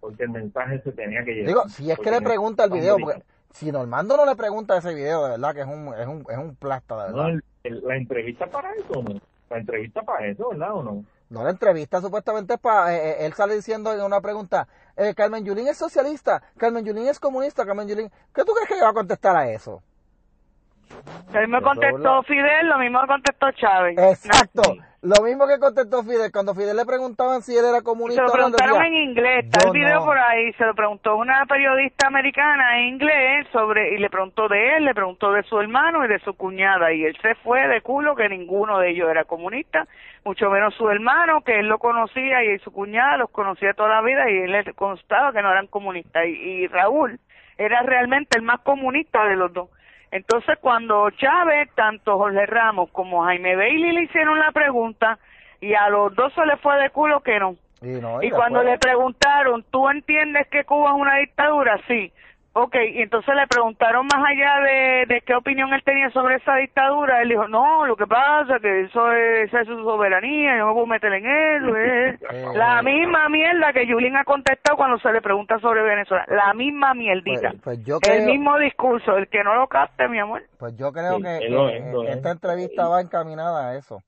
porque 0.00 0.24
el 0.24 0.30
mensaje 0.30 0.80
se 0.80 0.92
tenía 0.92 1.22
que 1.24 1.32
llevar. 1.32 1.48
Digo, 1.48 1.68
si 1.68 1.90
es 1.90 1.98
que 1.98 2.10
le 2.10 2.22
pregunta 2.22 2.64
el 2.64 2.70
video, 2.70 2.96
porque 2.98 3.22
si 3.52 3.70
Normando 3.72 4.16
no 4.16 4.26
le 4.26 4.36
pregunta 4.36 4.76
ese 4.76 4.94
video, 4.94 5.24
de 5.24 5.30
verdad 5.30 5.54
que 5.54 5.60
es 5.60 5.66
un, 5.66 5.94
es 5.94 6.06
un, 6.06 6.24
es 6.28 6.38
un 6.38 6.56
plasta, 6.56 6.96
de 6.96 7.12
verdad. 7.12 7.28
No, 7.28 7.80
la 7.86 7.96
entrevista 7.96 8.46
para 8.46 8.72
eso, 8.74 9.02
¿no? 9.02 9.20
La 9.50 9.58
entrevista 9.58 10.02
para 10.02 10.26
eso, 10.26 10.50
¿verdad 10.50 10.74
o 10.74 10.82
no? 10.82 11.04
No, 11.28 11.44
la 11.44 11.50
entrevista 11.50 12.00
supuestamente 12.00 12.54
es 12.54 12.60
para, 12.60 12.94
eh, 12.94 13.10
eh, 13.10 13.26
él 13.26 13.34
sale 13.34 13.54
diciendo 13.54 13.92
en 13.92 14.00
una 14.02 14.20
pregunta, 14.20 14.66
eh, 14.96 15.14
Carmen 15.14 15.44
Yulín 15.44 15.68
es 15.68 15.76
socialista, 15.76 16.42
Carmen 16.56 16.84
Yulín 16.84 17.06
es 17.06 17.20
comunista, 17.20 17.64
Carmen 17.64 17.88
Yulín, 17.88 18.10
¿qué 18.34 18.44
tú 18.44 18.52
crees 18.52 18.68
que 18.68 18.84
va 18.84 18.90
a 18.90 18.94
contestar 18.94 19.36
a 19.36 19.48
eso? 19.50 19.82
Él 21.34 21.48
me 21.48 21.62
contestó 21.62 22.22
Fidel, 22.24 22.68
lo 22.68 22.78
mismo 22.78 23.00
contestó 23.06 23.50
Chávez. 23.52 23.96
Exacto. 23.98 24.62
Lo 25.02 25.22
mismo 25.24 25.46
que 25.46 25.58
contestó 25.58 26.02
Fidel, 26.02 26.30
cuando 26.30 26.54
Fidel 26.54 26.76
le 26.76 26.84
preguntaban 26.84 27.40
si 27.40 27.56
él 27.56 27.64
era 27.64 27.80
comunista. 27.80 28.20
Se 28.20 28.26
lo 28.26 28.32
preguntaron 28.34 28.82
en 28.82 28.94
inglés, 28.94 29.46
está 29.46 29.66
el 29.66 29.72
video 29.72 30.04
por 30.04 30.18
ahí, 30.18 30.52
se 30.54 30.66
lo 30.66 30.74
preguntó 30.74 31.16
una 31.16 31.46
periodista 31.46 32.08
americana 32.08 32.78
en 32.78 32.88
inglés 32.88 33.46
sobre, 33.50 33.94
y 33.94 33.98
le 33.98 34.10
preguntó 34.10 34.46
de 34.48 34.76
él, 34.76 34.84
le 34.84 34.94
preguntó 34.94 35.32
de 35.32 35.42
su 35.44 35.58
hermano 35.58 36.04
y 36.04 36.08
de 36.08 36.18
su 36.18 36.34
cuñada, 36.34 36.92
y 36.92 37.04
él 37.04 37.16
se 37.22 37.34
fue 37.36 37.66
de 37.66 37.80
culo 37.80 38.14
que 38.14 38.28
ninguno 38.28 38.78
de 38.78 38.90
ellos 38.90 39.08
era 39.08 39.24
comunista, 39.24 39.86
mucho 40.22 40.50
menos 40.50 40.74
su 40.74 40.90
hermano, 40.90 41.40
que 41.40 41.60
él 41.60 41.68
lo 41.68 41.78
conocía, 41.78 42.44
y 42.44 42.58
su 42.58 42.70
cuñada 42.70 43.16
los 43.16 43.30
conocía 43.30 43.72
toda 43.72 43.88
la 43.88 44.02
vida, 44.02 44.30
y 44.30 44.36
él 44.36 44.52
le 44.52 44.74
constaba 44.74 45.32
que 45.32 45.40
no 45.40 45.50
eran 45.50 45.68
comunistas, 45.68 46.26
y, 46.26 46.32
y 46.32 46.66
Raúl 46.66 47.18
era 47.56 47.80
realmente 47.84 48.36
el 48.36 48.42
más 48.44 48.60
comunista 48.60 49.24
de 49.24 49.36
los 49.36 49.50
dos 49.50 49.70
entonces, 50.10 50.58
cuando 50.60 51.10
Chávez, 51.10 51.70
tanto 51.74 52.18
Jorge 52.18 52.46
Ramos 52.46 52.90
como 52.90 53.24
Jaime 53.24 53.54
Bailey 53.54 53.92
le 53.92 54.02
hicieron 54.02 54.38
la 54.38 54.50
pregunta 54.50 55.18
y 55.60 55.74
a 55.74 55.88
los 55.88 56.14
dos 56.14 56.32
se 56.34 56.44
le 56.46 56.56
fue 56.56 56.76
de 56.82 56.90
culo 56.90 57.20
que 57.20 57.38
no. 57.38 57.56
Y, 57.82 58.30
cuando 58.30 58.62
le 58.62 58.76
preguntaron, 58.76 59.64
¿tú 59.70 59.88
entiendes 59.88 60.46
que 60.48 60.64
Cuba 60.64 60.90
es 60.90 60.96
una 60.96 61.16
dictadura? 61.16 61.80
Sí. 61.88 62.12
Ok, 62.52 62.74
y 62.74 63.00
entonces 63.00 63.32
le 63.36 63.46
preguntaron 63.46 64.06
más 64.06 64.24
allá 64.28 64.60
de, 64.60 65.06
de 65.06 65.20
qué 65.20 65.36
opinión 65.36 65.72
él 65.72 65.84
tenía 65.84 66.10
sobre 66.10 66.34
esa 66.34 66.56
dictadura. 66.56 67.22
Él 67.22 67.28
dijo, 67.28 67.46
no, 67.46 67.86
lo 67.86 67.94
que 67.94 68.08
pasa 68.08 68.56
es 68.56 68.62
que 68.62 68.80
eso 68.82 69.12
es, 69.12 69.54
es 69.54 69.66
su 69.68 69.84
soberanía, 69.84 70.58
yo 70.58 70.66
me 70.66 70.72
puedo 70.72 70.86
meter 70.86 71.12
en 71.12 71.26
eso. 71.26 71.76
Es 71.76 72.20
la 72.56 72.82
misma 72.82 73.28
mierda 73.28 73.72
que 73.72 73.86
Yulín 73.86 74.16
ha 74.16 74.24
contestado 74.24 74.76
cuando 74.76 74.98
se 74.98 75.12
le 75.12 75.22
pregunta 75.22 75.60
sobre 75.60 75.82
Venezuela. 75.82 76.24
La 76.28 76.52
misma 76.52 76.92
mierdita. 76.92 77.52
Pues, 77.62 77.78
pues 77.84 78.08
el 78.08 78.26
mismo 78.26 78.58
discurso, 78.58 79.16
el 79.16 79.28
que 79.28 79.44
no 79.44 79.54
lo 79.54 79.68
capte, 79.68 80.08
mi 80.08 80.18
amor. 80.18 80.42
Pues 80.58 80.76
yo 80.76 80.92
creo 80.92 81.20
que 81.20 81.38
esta 82.08 82.32
entrevista 82.32 82.88
va 82.88 83.00
encaminada 83.00 83.68
a 83.68 83.76
eso. 83.76 84.02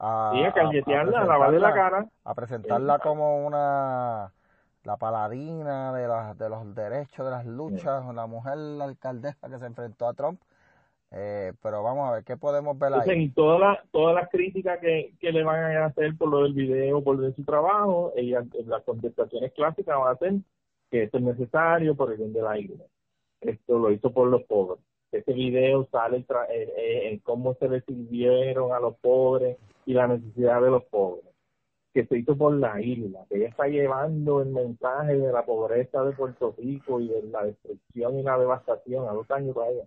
A, 0.00 0.32
sí, 0.34 0.42
a, 0.42 0.98
a, 0.98 1.00
a 1.00 1.24
lavarle 1.24 1.60
la 1.60 1.72
cara. 1.72 2.06
A 2.24 2.34
presentarla 2.34 2.98
como 2.98 3.46
una 3.46 4.32
la 4.84 4.96
paladina 4.98 5.92
de, 5.94 6.06
las 6.06 6.38
de 6.38 6.48
los 6.48 6.74
derechos 6.74 7.24
de 7.24 7.30
las 7.30 7.46
luchas, 7.46 8.04
la 8.14 8.26
mujer 8.26 8.56
la 8.56 8.84
alcaldesa 8.84 9.48
que 9.48 9.58
se 9.58 9.66
enfrentó 9.66 10.06
a 10.06 10.14
Trump. 10.14 10.40
Eh, 11.10 11.52
pero 11.62 11.82
vamos 11.82 12.08
a 12.08 12.12
ver 12.12 12.24
qué 12.24 12.36
podemos 12.36 12.78
ver 12.78 12.92
ahí. 12.92 13.22
Y 13.22 13.28
todas 13.30 13.60
las 13.60 13.78
todas 13.92 14.14
las 14.16 14.28
críticas 14.30 14.80
que, 14.80 15.14
que 15.20 15.32
le 15.32 15.44
van 15.44 15.76
a 15.76 15.86
hacer 15.86 16.16
por 16.16 16.28
lo 16.28 16.42
del 16.42 16.54
video, 16.54 17.02
por 17.02 17.16
lo 17.16 17.22
de 17.22 17.34
su 17.34 17.44
trabajo, 17.44 18.12
ella, 18.16 18.44
las 18.66 18.82
contestaciones 18.82 19.52
clásicas 19.52 19.96
van 19.96 20.14
a 20.14 20.18
ser 20.18 20.34
que 20.90 21.04
esto 21.04 21.18
es 21.18 21.24
necesario 21.24 21.94
por 21.94 22.10
el 22.10 22.18
bien 22.18 22.32
de 22.32 22.42
la 22.42 22.58
isla. 22.58 22.84
Esto 23.40 23.78
lo 23.78 23.92
hizo 23.92 24.12
por 24.12 24.26
los 24.28 24.42
pobres. 24.44 24.82
Este 25.12 25.32
video 25.32 25.86
sale 25.92 26.16
en 26.16 26.24
eh, 26.50 26.72
eh, 26.76 27.20
cómo 27.22 27.54
se 27.54 27.68
le 27.68 27.80
sirvieron 27.82 28.72
a 28.72 28.80
los 28.80 28.96
pobres 28.96 29.56
y 29.86 29.94
la 29.94 30.08
necesidad 30.08 30.60
de 30.60 30.70
los 30.70 30.84
pobres 30.84 31.33
que 31.94 32.04
se 32.06 32.18
hizo 32.18 32.36
por 32.36 32.52
la 32.54 32.80
isla, 32.80 33.20
que 33.28 33.36
ella 33.36 33.48
está 33.48 33.68
llevando 33.68 34.42
el 34.42 34.48
mensaje 34.48 35.16
de 35.16 35.32
la 35.32 35.44
pobreza 35.44 36.02
de 36.02 36.10
Puerto 36.10 36.52
Rico 36.58 37.00
y 37.00 37.06
de 37.06 37.22
la 37.22 37.44
destrucción 37.44 38.18
y 38.18 38.22
la 38.24 38.36
devastación 38.36 39.08
a 39.08 39.12
dos 39.12 39.30
años 39.30 39.54
para 39.54 39.70
ella. 39.70 39.84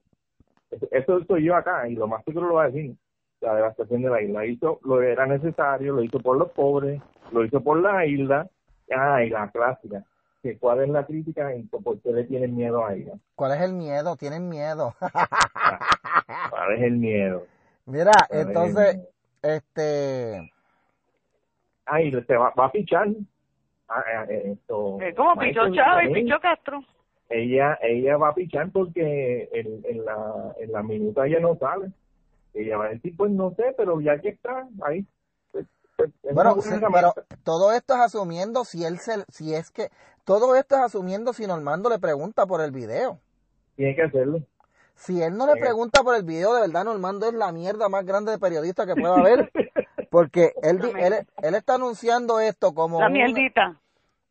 Eso, 0.91 1.21
soy 1.25 1.43
yo 1.43 1.55
acá 1.55 1.87
y 1.89 1.95
lo 1.95 2.07
más 2.07 2.23
seguro 2.23 2.47
lo 2.47 2.53
va 2.55 2.63
a 2.63 2.69
decir, 2.69 2.95
la 3.41 3.55
devastación 3.55 4.03
de 4.03 4.09
la 4.09 4.21
isla. 4.21 4.45
Hizo 4.45 4.79
lo 4.85 4.99
que 4.99 5.11
era 5.11 5.25
necesario, 5.25 5.93
lo 5.93 6.01
hizo 6.01 6.19
por 6.19 6.37
los 6.37 6.49
pobres, 6.51 7.01
lo 7.33 7.43
hizo 7.43 7.61
por 7.61 7.81
la 7.81 8.05
isla, 8.05 8.49
ah, 8.95 9.21
y 9.21 9.29
la 9.29 9.51
clásica. 9.51 10.05
Que 10.41 10.57
¿Cuál 10.57 10.83
es 10.83 10.89
la 10.89 11.05
crítica 11.05 11.53
y 11.53 11.63
por 11.63 11.99
qué 11.99 12.13
le 12.13 12.23
tienen 12.23 12.55
miedo 12.55 12.85
a 12.85 12.93
ella? 12.93 13.15
¿Cuál 13.35 13.51
es 13.51 13.61
el 13.61 13.73
miedo? 13.73 14.15
Tienen 14.15 14.47
miedo. 14.47 14.93
¿Cuál 16.49 16.73
es 16.73 16.83
el 16.83 16.95
miedo? 16.95 17.43
Mira, 17.85 18.11
entonces, 18.29 18.97
este 19.41 20.51
ay, 21.87 22.11
se 22.11 22.37
va, 22.37 22.53
va 22.57 22.65
a 22.65 22.71
pichar. 22.71 23.07
Ah, 23.89 24.03
eh, 24.09 24.25
eh, 24.29 24.51
esto, 24.53 24.97
eh, 25.01 25.13
¿Cómo 25.15 25.35
pichó 25.37 25.73
Chávez 25.73 26.09
y 26.09 26.13
pichó 26.13 26.39
Castro? 26.39 26.83
Ella, 27.29 27.77
ella 27.81 28.17
va 28.17 28.29
a 28.29 28.35
pichar 28.35 28.69
porque 28.71 29.49
en, 29.51 29.81
en, 29.85 30.05
la, 30.05 30.55
en 30.59 30.71
la 30.71 30.83
minuta 30.83 31.25
ella 31.25 31.39
no 31.39 31.57
sale. 31.57 31.91
Ella 32.53 32.77
va 32.77 32.85
a 32.85 32.89
decir, 32.89 33.15
pues 33.15 33.31
no 33.31 33.53
sé, 33.55 33.73
pero 33.77 33.99
ya 34.01 34.19
que 34.19 34.29
está 34.29 34.67
ahí. 34.81 35.05
Pues, 35.51 35.65
pues, 35.95 36.11
bueno, 36.33 36.57
pero 36.93 37.13
todo 37.43 37.71
esto 37.71 37.93
es 37.95 37.99
asumiendo 37.99 38.65
si 38.65 38.83
él 38.83 38.99
se, 38.99 39.23
si 39.29 39.53
es 39.53 39.71
que, 39.71 39.89
todo 40.23 40.55
esto 40.55 40.75
es 40.75 40.81
asumiendo 40.81 41.33
si 41.33 41.47
Normando 41.47 41.89
le 41.89 41.99
pregunta 41.99 42.45
por 42.45 42.61
el 42.61 42.71
video. 42.71 43.19
Tiene 43.75 43.95
que 43.95 44.03
hacerlo. 44.03 44.41
Si 44.95 45.21
él 45.21 45.37
no 45.37 45.45
le 45.45 45.59
pregunta 45.59 46.01
por 46.03 46.15
el 46.15 46.23
video, 46.23 46.55
de 46.55 46.61
verdad 46.61 46.85
Normando 46.85 47.27
es 47.27 47.33
la 47.33 47.51
mierda 47.51 47.87
más 47.87 48.03
grande 48.05 48.31
de 48.31 48.39
periodista 48.39 48.85
que 48.85 48.95
pueda 48.95 49.15
haber. 49.15 49.51
Porque 50.09 50.53
él, 50.61 50.81
él, 50.97 51.27
él, 51.41 51.55
está 51.55 51.75
anunciando 51.75 52.39
esto 52.39 52.73
como... 52.73 52.99
La 52.99 53.09
mierdita. 53.09 53.79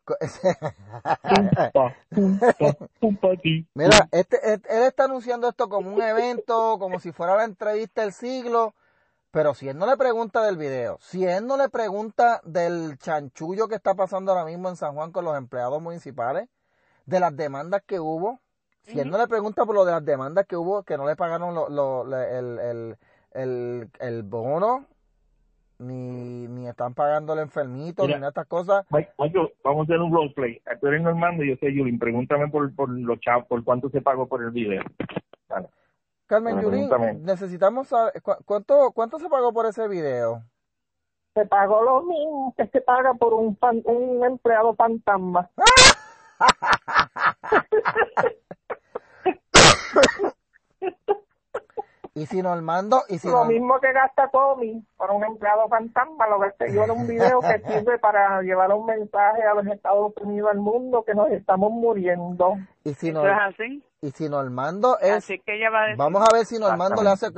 Mira, 3.74 4.08
este, 4.12 4.54
él 4.54 4.82
está 4.84 5.04
anunciando 5.04 5.48
esto 5.48 5.68
como 5.68 5.92
un 5.92 6.00
evento, 6.00 6.78
como 6.78 7.00
si 7.00 7.12
fuera 7.12 7.36
la 7.36 7.44
entrevista 7.44 8.02
del 8.02 8.12
siglo, 8.12 8.74
pero 9.32 9.54
si 9.54 9.68
él 9.68 9.76
no 9.76 9.86
le 9.86 9.96
pregunta 9.96 10.44
del 10.44 10.56
video, 10.56 10.98
si 11.00 11.24
él 11.24 11.44
no 11.46 11.56
le 11.56 11.68
pregunta 11.68 12.40
del 12.44 12.98
chanchullo 12.98 13.66
que 13.68 13.74
está 13.74 13.94
pasando 13.94 14.32
ahora 14.32 14.44
mismo 14.44 14.68
en 14.68 14.76
San 14.76 14.94
Juan 14.94 15.10
con 15.10 15.24
los 15.24 15.36
empleados 15.36 15.82
municipales, 15.82 16.48
de 17.04 17.20
las 17.20 17.36
demandas 17.36 17.82
que 17.86 18.00
hubo, 18.00 18.40
si 18.82 19.00
él 19.00 19.10
no 19.10 19.18
le 19.18 19.26
pregunta 19.26 19.66
por 19.66 19.74
lo 19.74 19.84
de 19.84 19.92
las 19.92 20.04
demandas 20.04 20.46
que 20.46 20.56
hubo, 20.56 20.84
que 20.84 20.96
no 20.96 21.06
le 21.06 21.16
pagaron 21.16 21.54
lo, 21.54 21.68
lo, 21.68 22.04
el, 22.16 22.58
el, 22.60 22.96
el, 23.32 23.90
el 23.98 24.22
bono 24.22 24.86
ni, 25.78 26.48
ni 26.48 26.68
están 26.68 26.94
pagando 26.94 27.34
el 27.34 27.40
enfermito, 27.40 28.06
ni 28.06 28.14
ni 28.14 28.26
estas 28.26 28.46
cosas. 28.46 28.86
vamos 28.90 29.10
a 29.10 29.82
hacer 29.82 30.00
un 30.00 30.12
roleplay. 30.12 30.60
Tú 30.80 30.86
eres 30.86 31.02
Normando 31.02 31.44
y 31.44 31.50
yo 31.50 31.56
soy 31.60 31.76
Yulín. 31.76 31.98
Pregúntame 31.98 32.48
por, 32.48 32.74
por 32.74 32.88
los 32.88 33.20
chavos, 33.20 33.46
por 33.46 33.62
cuánto 33.64 33.90
se 33.90 34.00
pagó 34.00 34.26
por 34.26 34.42
el 34.42 34.50
video. 34.50 34.82
Carmen 36.26 36.60
Yulín, 36.60 36.90
necesitamos 37.22 37.88
saber, 37.88 38.14
¿cuánto, 38.44 38.92
¿cuánto 38.92 39.18
se 39.18 39.28
pagó 39.28 39.52
por 39.52 39.66
ese 39.66 39.86
video? 39.88 40.42
Se 41.34 41.46
pagó 41.46 41.82
lo 41.82 42.02
mismo 42.02 42.54
que 42.56 42.66
se 42.68 42.80
paga 42.80 43.12
por 43.14 43.34
un, 43.34 43.58
un 43.84 44.24
empleado 44.24 44.74
fantasma. 44.74 45.50
Y 52.16 52.24
si 52.24 52.40
Normando... 52.40 53.02
Y 53.10 53.18
si 53.18 53.28
lo 53.28 53.44
mismo 53.44 53.78
que 53.78 53.92
gasta 53.92 54.30
Tommy 54.30 54.82
para 54.96 55.12
un 55.12 55.22
empleado 55.22 55.68
fantasma, 55.68 56.26
lo 56.26 56.38
gasté 56.38 56.72
yo 56.72 56.84
en 56.84 56.90
un 56.92 57.06
video 57.06 57.40
que 57.40 57.58
sirve 57.58 57.98
para 57.98 58.40
llevar 58.40 58.72
un 58.72 58.86
mensaje 58.86 59.42
a 59.42 59.52
los 59.52 59.66
Estados 59.66 60.14
Unidos, 60.22 60.50
al 60.50 60.58
mundo, 60.58 61.04
que 61.04 61.14
nos 61.14 61.28
estamos 61.28 61.70
muriendo. 61.70 62.54
Y 62.84 62.94
si 62.94 63.12
no, 63.12 63.28
es 63.28 63.36
así? 63.38 63.84
Y 64.00 64.12
si 64.12 64.30
Normando 64.30 64.98
es... 64.98 65.12
Así 65.12 65.38
que 65.40 65.56
ella 65.56 65.68
va 65.68 65.92
a 65.92 65.96
Vamos 65.96 66.22
a 66.22 66.34
ver 66.34 66.46
si 66.46 66.58
Normando 66.58 67.02
le 67.02 67.10
hace 67.10 67.30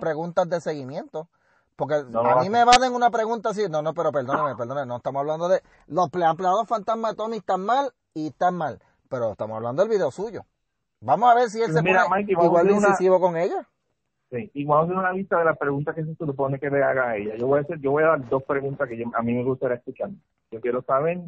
preguntas 0.00 0.48
de 0.48 0.60
seguimiento. 0.60 1.28
Porque 1.76 1.94
a 1.94 2.40
mí 2.40 2.50
me 2.50 2.64
van 2.64 2.82
en 2.82 2.94
una 2.94 3.10
pregunta 3.10 3.50
así, 3.50 3.68
no, 3.68 3.80
no, 3.80 3.94
pero 3.94 4.10
perdóneme, 4.10 4.56
perdóneme, 4.56 4.86
no 4.86 4.96
estamos 4.96 5.20
hablando 5.20 5.48
de... 5.48 5.62
Los 5.86 6.10
empleados 6.12 6.66
fantasmas 6.66 7.12
de 7.12 7.16
Tommy 7.16 7.36
están 7.36 7.64
mal 7.64 7.92
y 8.12 8.28
están 8.28 8.56
mal, 8.56 8.80
pero 9.08 9.30
estamos 9.30 9.56
hablando 9.56 9.82
del 9.82 9.90
video 9.90 10.10
suyo. 10.10 10.46
Vamos 11.00 11.30
a 11.30 11.34
ver 11.36 11.48
si 11.48 11.62
él 11.62 11.72
se 11.72 11.80
pone 11.80 12.24
igual 12.26 12.66
de 12.66 12.72
incisivo 12.72 13.20
con 13.20 13.36
ella 13.36 13.68
Sí, 14.30 14.50
y 14.54 14.64
vamos 14.64 14.82
a 14.82 14.84
hacer 14.86 14.96
una 14.98 15.12
lista 15.12 15.38
de 15.38 15.44
las 15.44 15.56
preguntas 15.56 15.94
que 15.94 16.04
se 16.04 16.14
supone 16.16 16.58
que 16.58 16.68
le 16.68 16.82
haga 16.82 17.10
a 17.10 17.16
ella. 17.16 17.36
Yo 17.36 17.46
voy 17.46 17.58
a 17.58 17.62
hacer, 17.62 17.78
yo 17.80 17.92
voy 17.92 18.02
a 18.02 18.08
dar 18.08 18.28
dos 18.28 18.42
preguntas 18.42 18.88
que 18.88 19.04
a 19.12 19.22
mí 19.22 19.34
me 19.34 19.44
gustaría 19.44 19.76
escuchar. 19.76 20.10
Yo 20.50 20.60
quiero 20.60 20.82
saber 20.82 21.20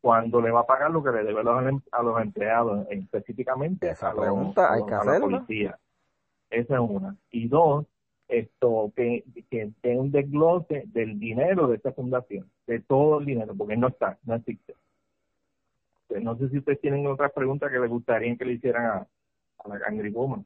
cuándo 0.00 0.40
le 0.40 0.50
va 0.50 0.60
a 0.60 0.66
pagar 0.66 0.90
lo 0.90 1.02
que 1.02 1.10
le 1.10 1.24
debe 1.24 1.40
a 1.40 1.42
los, 1.42 1.66
em, 1.66 1.80
a 1.90 2.02
los 2.02 2.20
empleados, 2.20 2.86
específicamente 2.90 3.90
Esa 3.90 4.10
a, 4.10 4.14
pregunta 4.14 4.72
hay 4.72 4.84
que 4.86 4.94
hacerla. 4.94 5.20
policía. 5.20 5.78
Esa 6.50 6.74
es 6.74 6.80
una. 6.80 7.16
Y 7.30 7.48
dos, 7.48 7.86
esto 8.28 8.92
que, 8.94 9.24
que 9.50 9.72
tenga 9.80 10.02
un 10.02 10.12
desglose 10.12 10.84
del 10.86 11.18
dinero 11.18 11.66
de 11.66 11.76
esta 11.76 11.92
fundación, 11.92 12.48
de 12.66 12.80
todo 12.80 13.18
el 13.18 13.26
dinero, 13.26 13.54
porque 13.56 13.76
no 13.76 13.88
está, 13.88 14.18
no 14.24 14.34
existe. 14.36 14.74
No 16.22 16.36
sé 16.36 16.48
si 16.50 16.58
ustedes 16.58 16.80
tienen 16.80 17.06
otras 17.06 17.32
preguntas 17.32 17.72
que 17.72 17.78
les 17.80 17.90
gustaría 17.90 18.36
que 18.36 18.44
le 18.44 18.52
hicieran 18.52 18.86
a, 18.86 19.06
a 19.58 19.68
la 19.68 19.80
Angry 19.86 20.10
Woman, 20.10 20.44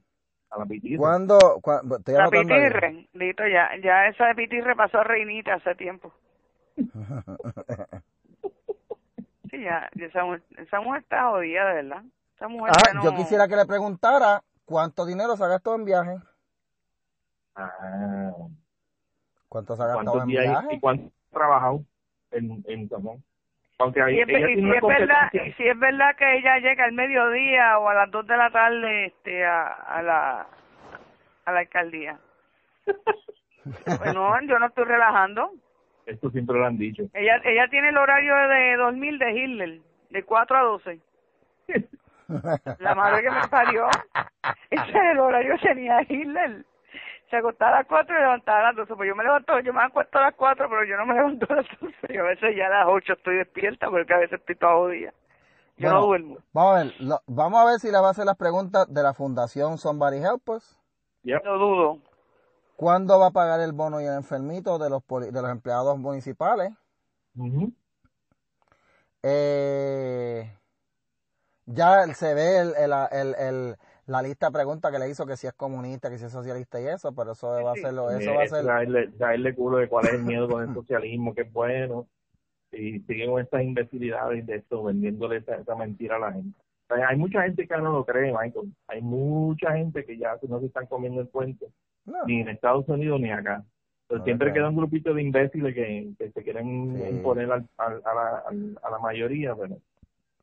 a 0.50 0.58
la 0.58 0.66
pitirre. 0.66 0.98
¿Cuándo? 0.98 1.38
cua- 1.60 1.82
estoy 1.98 2.14
La 2.14 2.30
pitirre, 2.30 3.08
Lito, 3.12 3.46
ya, 3.46 3.70
ya 3.82 4.06
esa 4.06 4.26
de 4.26 4.34
pitirre 4.34 4.74
pasó 4.76 4.98
a 4.98 5.04
reinita 5.04 5.54
hace 5.54 5.74
tiempo. 5.74 6.12
Sí, 9.50 9.62
ya, 9.62 9.88
ya 9.94 10.06
esa, 10.06 10.24
mujer, 10.24 10.42
esa 10.58 10.80
mujer 10.80 11.02
está 11.02 11.30
jodida, 11.30 11.68
de 11.68 11.74
verdad. 11.82 12.02
Esa 12.36 12.48
mujer 12.48 12.74
ah, 12.76 12.92
no... 12.94 13.02
yo 13.02 13.14
quisiera 13.16 13.48
que 13.48 13.56
le 13.56 13.64
preguntara 13.64 14.42
cuánto 14.66 15.06
dinero 15.06 15.36
se 15.36 15.44
ha 15.44 15.48
gastado 15.48 15.76
en 15.76 15.84
viaje. 15.86 16.16
Ah, 17.54 18.32
¿Cuánto 19.48 19.74
se 19.74 19.82
ha 19.82 19.86
gastado 19.86 20.18
¿Cuántos 20.18 20.22
en 20.22 20.28
viaje? 20.28 20.74
y 20.74 20.80
cuánto 20.80 21.06
ha 21.06 21.34
trabajado 21.34 21.84
en, 22.30 22.62
en 22.66 22.88
Zamón? 22.88 23.24
Aunque 23.78 24.02
hay, 24.02 24.16
Y 24.16 24.20
es, 24.20 24.28
ella 24.28 24.38
y 24.50 24.54
tiene 24.54 24.60
si 24.60 24.64
una 24.64 24.76
es 24.76 24.82
verdad, 24.82 25.30
y 25.32 25.52
si 25.52 25.68
es 25.68 25.78
verdad 25.78 26.16
que 26.16 26.36
ella 26.36 26.58
llega 26.58 26.84
al 26.84 26.92
mediodía 26.92 27.78
o 27.78 27.88
a 27.88 27.94
las 27.94 28.10
dos 28.10 28.26
de 28.26 28.36
la 28.36 28.50
tarde 28.50 29.06
este, 29.06 29.44
a, 29.44 29.68
a 29.68 30.02
la 30.02 30.46
a 31.44 31.52
la 31.52 31.60
alcaldía. 31.60 32.18
Pues 33.84 34.14
no, 34.14 34.40
yo 34.46 34.58
no 34.58 34.66
estoy 34.66 34.84
relajando. 34.84 35.52
Esto 36.06 36.30
siempre 36.30 36.56
lo 36.56 36.64
han 36.64 36.78
dicho. 36.78 37.02
Ella 37.12 37.38
ella 37.44 37.68
tiene 37.68 37.90
el 37.90 37.98
horario 37.98 38.34
de 38.34 38.76
dormir 38.76 39.18
de 39.18 39.30
Hitler, 39.30 39.80
de 40.08 40.22
4 40.22 40.56
a 40.56 40.62
12. 40.62 41.00
La 42.78 42.94
madre 42.94 43.22
que 43.22 43.30
me 43.30 43.46
parió. 43.48 43.88
Ese 44.70 44.88
es 44.88 44.94
el 45.12 45.18
horario 45.18 45.56
que 45.56 45.68
tenía 45.68 46.00
Hitler. 46.08 46.64
Se 47.30 47.36
acostaba 47.36 47.72
a 47.76 47.78
las 47.80 47.86
4 47.86 48.16
y 48.16 48.20
levantaba 48.20 48.58
a 48.60 48.62
las 48.72 48.76
12. 48.76 48.94
Pues 48.96 49.08
yo 49.08 49.14
me 49.14 49.24
levanto, 49.24 49.60
yo 49.60 49.72
me 49.74 49.82
acuesto 49.82 50.18
a 50.18 50.22
las 50.22 50.34
4, 50.34 50.68
pero 50.68 50.84
yo 50.84 50.96
no 50.96 51.06
me 51.06 51.14
levanto 51.18 51.46
a 51.50 51.56
las 51.56 51.66
12. 51.80 52.14
Yo 52.14 52.20
a 52.22 52.28
veces 52.28 52.56
ya 52.56 52.66
a 52.66 52.70
las 52.70 52.86
8 52.88 53.12
estoy 53.12 53.36
despierta 53.36 53.90
porque 53.90 54.14
a 54.14 54.18
veces 54.18 54.40
estoy 54.40 54.56
toda 54.56 54.74
jodida. 54.74 55.12
Yo 55.76 55.88
Bueno, 55.88 56.00
no 56.00 56.06
duermo. 56.06 56.38
Vamos 56.52 56.74
a 56.74 56.78
ver, 56.84 56.94
lo- 57.00 57.22
vamos 57.26 57.60
a 57.60 57.64
ver 57.66 57.78
si 57.80 57.90
le 57.90 57.98
va 58.00 58.08
a 58.08 58.10
hacer 58.10 58.24
las 58.24 58.36
preguntas 58.36 58.92
de 58.92 59.02
la 59.02 59.14
Fundación 59.14 59.78
Somebody 59.78 60.18
Help 60.18 60.48
Us. 60.48 60.78
Yep. 61.22 61.44
Lo 61.44 61.58
dudo. 61.58 61.98
¿Cuándo 62.76 63.18
va 63.18 63.26
a 63.26 63.30
pagar 63.32 63.60
el 63.60 63.72
bono 63.72 64.00
y 64.00 64.04
el 64.06 64.14
enfermito 64.14 64.78
de 64.78 64.88
los 64.88 65.02
poli- 65.02 65.30
de 65.30 65.42
los 65.42 65.50
empleados 65.50 65.98
municipales? 65.98 66.72
Ujú. 67.36 67.72
Eh, 69.22 70.56
ya 71.66 72.06
se 72.14 72.34
ve 72.34 72.58
el, 72.60 72.74
el, 72.76 72.92
el, 73.10 73.34
el- 73.34 73.76
la 74.08 74.22
lista 74.22 74.46
de 74.46 74.52
preguntas 74.52 74.90
que 74.90 74.98
le 74.98 75.08
hizo 75.10 75.26
que 75.26 75.36
si 75.36 75.46
es 75.46 75.52
comunista, 75.52 76.08
que 76.10 76.18
si 76.18 76.24
es 76.24 76.32
socialista 76.32 76.80
y 76.80 76.86
eso, 76.86 77.14
pero 77.14 77.32
eso 77.32 77.48
va 77.62 77.72
a 77.72 77.74
ser 77.74 77.92
lo- 77.92 78.10
Eh, 78.10 78.18
eso 78.20 78.34
va 78.34 78.42
a 78.42 78.48
ser 78.48 78.64
Traerle, 78.64 79.08
traerle 79.18 79.54
culo 79.54 79.76
de 79.78 79.88
cuál 79.88 80.06
es 80.06 80.14
el 80.14 80.22
miedo 80.24 80.48
con 80.48 80.62
el 80.68 80.74
socialismo, 80.74 81.34
que 81.34 81.42
es 81.42 81.52
bueno. 81.52 82.06
Y 82.72 83.00
siguen 83.00 83.30
con 83.30 83.40
estas 83.42 83.62
imbecilidades 83.62 84.44
de 84.46 84.56
esto, 84.56 84.82
vendiéndole 84.84 85.36
esa, 85.38 85.56
esa 85.56 85.74
mentira 85.74 86.16
a 86.16 86.18
la 86.18 86.32
gente. 86.32 86.58
O 86.90 86.94
sea, 86.96 87.08
hay 87.08 87.16
mucha 87.16 87.42
gente 87.42 87.66
que 87.66 87.76
no 87.76 87.92
lo 87.92 88.04
cree, 88.04 88.32
Michael. 88.32 88.72
Hay 88.88 89.00
mucha 89.02 89.72
gente 89.72 90.04
que 90.04 90.16
ya 90.18 90.36
no 90.48 90.60
se 90.60 90.66
están 90.66 90.86
comiendo 90.86 91.20
el 91.20 91.28
cuento, 91.28 91.66
no, 92.06 92.24
ni 92.26 92.40
en 92.40 92.48
Estados 92.48 92.88
Unidos 92.88 93.20
ni 93.20 93.30
acá. 93.30 93.62
Pero 94.06 94.18
No 94.20 94.24
siempre 94.24 94.52
queda 94.54 94.70
un 94.70 94.76
grupito 94.76 95.12
de 95.12 95.22
imbéciles 95.22 95.74
que, 95.74 96.10
que 96.18 96.30
se 96.30 96.42
quieren 96.42 96.94
Sí. 96.96 97.08
imponer 97.10 97.50
al- 97.52 97.68
al- 97.76 98.02
a, 98.04 98.14
la, 98.14 98.42
al- 98.46 98.78
a 98.82 98.90
la 98.90 98.98
mayoría, 98.98 99.54
pero, 99.54 99.76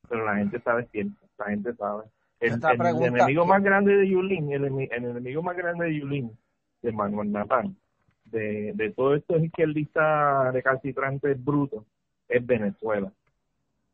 pero 0.08 0.23
la 0.25 0.36
gente 0.36 0.58
está 0.58 0.75
despierta, 0.75 1.13
la 1.39 1.45
gente 1.45 1.73
sabe. 1.75 2.04
El, 2.54 3.04
enemigo 3.04 3.46
más 3.46 3.64
grande 3.64 3.96
de 3.98 4.08
Yulín, 4.08 4.52
el, 4.52 4.66
emi- 4.72 4.90
el 4.92 5.06
enemigo 5.06 5.42
más 5.44 5.56
grande 5.58 5.86
de 5.86 6.00
Yulín, 6.00 6.32
de 6.82 6.92
Manuel 6.92 7.32
Natán, 7.32 7.76
de, 8.26 8.72
de 8.74 8.92
todos 8.92 9.18
estos 9.18 9.42
izquierdistas 9.44 10.54
recalcitrantes 10.54 11.44
brutos, 11.44 11.84
es 12.30 12.46
Venezuela. 12.46 13.12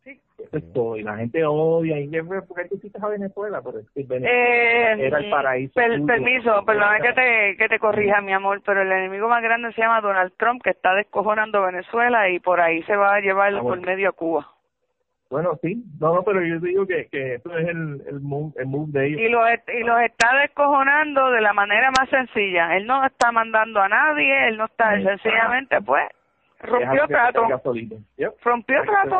Sí. 0.03 0.19
Eso 0.39 0.57
es 0.57 0.73
todo. 0.73 0.97
Y 0.97 1.03
la 1.03 1.17
gente 1.17 1.45
odia. 1.45 1.99
¿Y 1.99 2.09
qué 2.09 2.23
fue? 2.23 2.41
¿Por 2.41 2.57
qué 2.57 2.67
tú 2.67 2.75
hiciste 2.75 2.97
a 2.99 3.07
Venezuela? 3.07 3.61
Pero 3.61 3.79
es 3.79 3.89
que 3.91 4.01
Venezuela 4.03 4.31
Eh, 4.31 5.05
era 5.07 5.19
el 5.19 5.29
paraíso. 5.29 5.73
per- 5.75 6.03
permiso, 6.05 6.65
perdona 6.65 6.99
que 6.99 7.13
te, 7.13 7.55
que 7.57 7.69
te 7.69 7.77
corrija, 7.77 8.19
mi 8.21 8.33
amor, 8.33 8.61
pero 8.65 8.81
el 8.81 8.91
enemigo 8.91 9.27
más 9.29 9.43
grande 9.43 9.71
se 9.73 9.81
llama 9.81 10.01
Donald 10.01 10.33
Trump, 10.37 10.61
que 10.63 10.71
está 10.71 10.95
descojonando 10.95 11.61
Venezuela 11.61 12.27
y 12.29 12.39
por 12.39 12.59
ahí 12.59 12.81
se 12.83 12.95
va 12.95 13.15
a 13.15 13.19
llevar 13.21 13.53
Ah, 13.53 13.61
por 13.61 13.79
medio 13.81 14.09
a 14.09 14.13
Cuba. 14.13 14.49
Bueno, 15.31 15.57
sí. 15.61 15.81
No, 15.99 16.13
no, 16.13 16.23
pero 16.23 16.43
yo 16.43 16.59
digo 16.59 16.85
que, 16.85 17.07
que 17.07 17.35
eso 17.35 17.57
es 17.57 17.67
el, 17.69 18.03
el, 18.07 18.19
move, 18.19 18.51
el 18.57 18.67
move 18.67 18.91
de 18.91 19.07
ellos. 19.07 19.21
Y 19.21 19.29
los, 19.29 19.41
y 19.73 19.83
los 19.83 20.01
está 20.01 20.35
descojonando 20.41 21.31
de 21.31 21.39
la 21.41 21.53
manera 21.53 21.89
más 21.97 22.09
sencilla. 22.09 22.75
Él 22.75 22.85
no 22.85 23.03
está 23.05 23.31
mandando 23.31 23.79
a 23.81 23.87
nadie, 23.87 24.49
él 24.49 24.57
no 24.57 24.65
está, 24.65 24.91
sencillamente, 25.01 25.81
pues, 25.81 26.03
rompió 26.59 27.07
trato. 27.07 27.47
Yep. 28.17 28.33
Rompió 28.43 28.83
trato. 28.83 29.19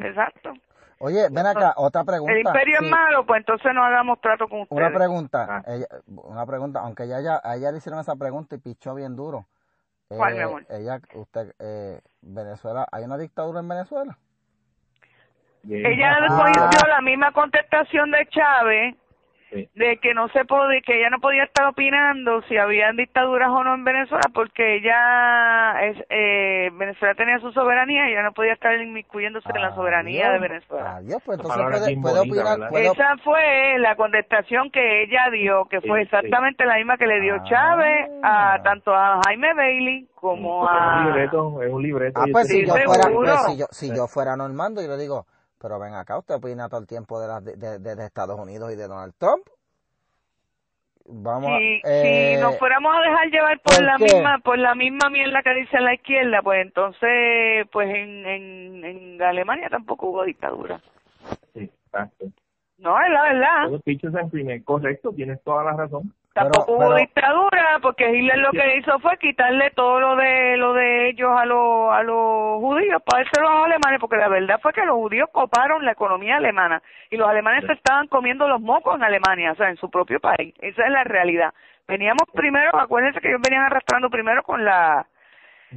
Exacto. 0.00 0.52
Oye, 1.00 1.28
ven 1.30 1.46
acá, 1.46 1.74
otra 1.76 2.02
pregunta. 2.02 2.32
El 2.32 2.40
imperio 2.40 2.78
Sí, 2.80 2.84
es 2.86 2.90
malo, 2.90 3.24
pues 3.24 3.38
entonces 3.38 3.72
no 3.72 3.84
hagamos 3.84 4.20
trato 4.20 4.48
con 4.48 4.62
ustedes. 4.62 4.80
Una 4.82 4.90
pregunta, 4.92 5.46
Ah. 5.48 5.62
ella, 5.68 5.86
una 6.08 6.44
pregunta, 6.46 6.80
aunque 6.80 7.04
ella, 7.04 7.20
ya, 7.20 7.40
a 7.44 7.54
ella 7.54 7.70
le 7.70 7.78
hicieron 7.78 8.00
esa 8.00 8.16
pregunta 8.16 8.56
y 8.56 8.58
pichó 8.58 8.96
bien 8.96 9.14
duro. 9.14 9.46
¿Cuál, 10.08 10.32
mi 10.34 10.40
Eh, 10.40 10.42
amor? 10.42 10.66
Ella, 10.68 11.00
usted, 11.14 11.52
eh, 11.60 12.00
Venezuela, 12.22 12.88
¿hay 12.90 13.04
una 13.04 13.16
dictadura 13.16 13.60
en 13.60 13.68
Venezuela? 13.68 14.18
Ella 15.68 16.16
Ah. 16.16 16.20
después 16.22 16.52
dio 16.70 16.88
la 16.88 17.00
misma 17.00 17.32
contestación 17.32 18.10
de 18.10 18.26
Chávez 18.28 18.94
Sí. 19.50 19.66
de 19.76 19.96
que 19.96 20.12
no 20.12 20.28
se 20.28 20.44
podía, 20.44 20.78
que 20.82 20.98
ella 20.98 21.08
no 21.08 21.20
podía 21.20 21.44
estar 21.44 21.64
opinando 21.68 22.42
si 22.42 22.58
había 22.58 22.92
dictaduras 22.92 23.48
o 23.48 23.64
no 23.64 23.76
en 23.76 23.82
Venezuela 23.82 24.28
porque 24.34 24.76
ella 24.76 25.86
es, 25.86 25.96
eh, 26.10 26.68
Venezuela 26.74 27.14
tenía 27.14 27.38
su 27.38 27.50
soberanía 27.52 28.06
y 28.08 28.12
ella 28.12 28.24
no 28.24 28.32
podía 28.32 28.52
estar 28.52 28.78
inmiscuyéndose 28.78 29.48
en 29.54 29.62
la 29.62 29.74
soberanía 29.74 30.32
de. 30.32 30.38
Venezuela. 30.38 30.96
Adiós, 30.96 31.22
pues 31.24 31.38
Esa 31.40 31.48
entonces 31.54 31.72
puede, 31.78 31.86
bien 31.86 32.02
puede 32.02 32.18
bonita, 32.18 32.52
opinar, 32.56 32.82
Esa 32.82 33.16
fue 33.24 33.78
la 33.78 33.96
contestación 33.96 34.70
que 34.70 35.04
ella 35.04 35.30
dio, 35.32 35.64
que 35.64 35.80
fue 35.80 36.00
Sí, 36.00 36.02
exactamente 36.04 36.66
la 36.66 36.76
misma 36.76 36.98
que 36.98 37.06
le 37.06 37.18
dio 37.22 37.36
Ah. 37.36 37.44
Chávez 37.44 38.10
a 38.22 38.60
tanto 38.62 38.94
a 38.94 39.18
Jaime 39.24 39.54
Bailey 39.54 40.06
como 40.14 40.66
Es 40.66 40.70
un 40.72 40.76
a 40.78 41.04
libreto, 41.06 41.62
es 41.62 41.72
un 41.72 41.82
libreto. 41.82 42.20
Ah, 42.20 42.26
pues 42.30 42.48
si 42.48 42.66
yo 42.66 42.74
fuera, 42.74 43.08
pues, 43.14 43.44
si 43.46 43.56
yo, 43.58 43.64
si 43.70 43.96
yo 43.96 44.06
fuera 44.08 44.36
Normando, 44.36 44.82
yo 44.82 44.88
le 44.88 44.98
digo, 44.98 45.24
pero 45.60 45.78
ven 45.78 45.94
acá, 45.94 46.18
usted 46.18 46.34
opina 46.36 46.68
todo 46.68 46.80
el 46.80 46.86
tiempo 46.86 47.20
de, 47.20 47.28
las 47.28 47.44
de, 47.44 47.56
de- 47.78 47.94
de 47.96 48.04
Estados 48.06 48.38
Unidos 48.38 48.72
y 48.72 48.76
de 48.76 48.86
Donald 48.88 49.14
Trump. 49.18 49.46
Vamos 51.10 51.46
si, 51.58 51.80
a, 51.84 51.90
eh, 51.90 52.34
si 52.36 52.40
nos 52.42 52.58
fuéramos 52.58 52.94
a 52.94 53.00
dejar 53.00 53.30
llevar 53.30 53.60
por 53.60 53.74
¿por 53.76 53.82
la 53.82 53.96
qué? 53.96 54.04
misma 54.12 54.38
por 54.40 54.58
la 54.58 54.74
misma 54.74 55.08
mierda 55.08 55.42
que 55.42 55.54
dice 55.54 55.80
la 55.80 55.94
izquierda 55.94 56.42
pues 56.42 56.60
entonces 56.66 57.66
pues 57.72 57.88
en, 57.88 58.26
en, 58.26 58.84
en 58.84 59.22
Alemania 59.22 59.70
tampoco 59.70 60.08
hubo 60.08 60.24
dictadura 60.24 60.80
Sí, 61.54 61.60
exacto. 61.86 62.26
no 62.76 63.00
es 63.02 63.10
la 63.10 63.22
verdad 63.22 63.66
Todos 63.68 63.82
pichos 63.84 64.14
en 64.14 64.28
primer. 64.28 64.62
Correcto, 64.64 65.10
tienes 65.14 65.42
toda 65.42 65.64
la 65.64 65.72
razón. 65.72 66.12
Tampoco 66.38 66.78
Pero- 66.78 66.88
hubo 66.90 66.94
dictadura 66.96 67.78
porque 67.82 68.10
Hitler 68.14 68.38
lo 68.38 68.50
que 68.50 68.76
hizo 68.76 68.98
fue 69.00 69.16
quitarle 69.18 69.70
todo 69.70 70.00
lo 70.00 70.16
de 70.16 70.56
lo 70.56 70.72
de 70.72 71.08
ellos 71.10 71.30
a 71.36 71.44
los 71.44 71.92
a 71.92 72.02
los 72.02 72.58
judíos 72.60 73.02
para 73.04 73.24
dárselo 73.24 73.48
a 73.48 73.52
los 73.52 73.64
alemanes 73.66 74.00
porque 74.00 74.16
la 74.16 74.28
verdad 74.28 74.58
fue 74.62 74.72
que 74.72 74.84
los 74.84 74.96
judíos 74.96 75.28
coparon 75.32 75.84
la 75.84 75.92
economía 75.92 76.36
alemana 76.36 76.82
y 77.10 77.16
los 77.16 77.28
alemanes 77.28 77.64
se 77.66 77.72
estaban 77.72 78.06
comiendo 78.08 78.46
los 78.48 78.60
mocos 78.60 78.96
en 78.96 79.02
Alemania 79.04 79.52
o 79.52 79.56
sea 79.56 79.68
en 79.70 79.76
su 79.76 79.90
propio 79.90 80.20
país. 80.20 80.54
Esa 80.60 80.84
es 80.84 80.90
la 80.90 81.04
realidad. 81.04 81.52
Veníamos 81.86 82.24
primero 82.32 82.78
acuérdense 82.78 83.20
que 83.20 83.28
ellos 83.28 83.40
venían 83.42 83.64
arrastrando 83.64 84.10
primero 84.10 84.42
con 84.42 84.64
la 84.64 85.06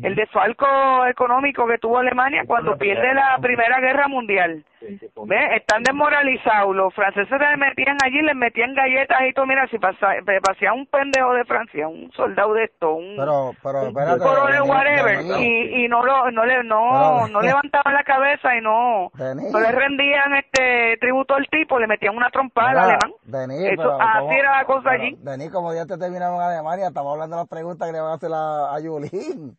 el 0.02 0.16
desfalco 0.16 0.66
económico 1.08 1.68
que 1.68 1.78
tuvo 1.78 1.98
Alemania 1.98 2.44
cuando 2.48 2.78
pierde 2.78 3.14
la 3.14 3.38
Primera 3.42 3.80
Guerra 3.80 4.08
Mundial. 4.08 4.64
¿Ves? 4.82 5.52
Están 5.58 5.84
desmoralizados. 5.84 6.76
Los 6.76 6.92
franceses 6.96 7.40
les 7.40 7.58
metían 7.58 7.98
allí, 8.04 8.20
les 8.22 8.36
metían 8.36 8.74
galletas 8.74 9.20
y 9.30 9.34
todo. 9.34 9.46
Mira, 9.46 9.68
si 9.68 9.78
pasa, 9.78 10.08
pasía 10.44 10.74
un 10.74 10.88
pendejo 10.88 11.34
de 11.34 11.46
Francia, 11.46 11.88
un 11.88 12.12
soldado 12.14 12.54
de 12.56 12.64
esto, 12.64 12.94
un 12.96 13.16
pero, 13.16 13.52
pero, 13.62 13.88
espérate, 13.88 14.20
coronel, 14.24 14.62
whatever, 14.64 15.20
y, 15.40 15.86
y 15.86 15.88
no 15.88 16.04
lo, 16.04 16.32
no 16.32 16.46
le, 16.46 16.64
no, 16.64 16.90
Pero- 16.92 17.28
no 17.28 17.42
levantaban 17.42 17.94
la 17.94 18.04
cabeza 18.04 18.56
y 18.56 18.62
no, 18.62 19.12
Denis. 19.14 19.52
no 19.52 19.60
le 19.60 19.72
rendían 19.72 20.34
este 20.36 20.98
tributo 21.00 21.36
al 21.36 21.48
tipo, 21.50 21.78
le 21.78 21.86
metían 21.86 22.18
una 22.18 22.30
trompada 22.32 22.72
al 22.72 22.78
alemán. 22.80 23.12
Denis, 23.24 23.60
Eso, 23.74 23.76
pero 23.78 24.02
así 24.02 24.18
¿cómo- 24.20 24.32
era 24.32 24.58
la 24.58 24.66
cosa 24.66 24.90
pero, 24.90 25.04
allí. 25.04 25.16
Denis, 25.20 25.52
como 25.52 25.74
ya 25.76 25.86
te 25.86 25.98
terminamos 26.00 26.40
en 26.42 26.48
Alemania, 26.48 26.88
estamos 26.88 27.14
hablando 27.14 27.36
de 27.36 27.42
las 27.44 27.50
preguntas 27.50 27.88
que 27.88 27.94
le 27.94 28.02
van 28.02 28.12
a 28.12 28.16
hacer 28.16 28.32
a, 28.34 28.74
a 28.74 28.80
Yulín. 28.80 29.56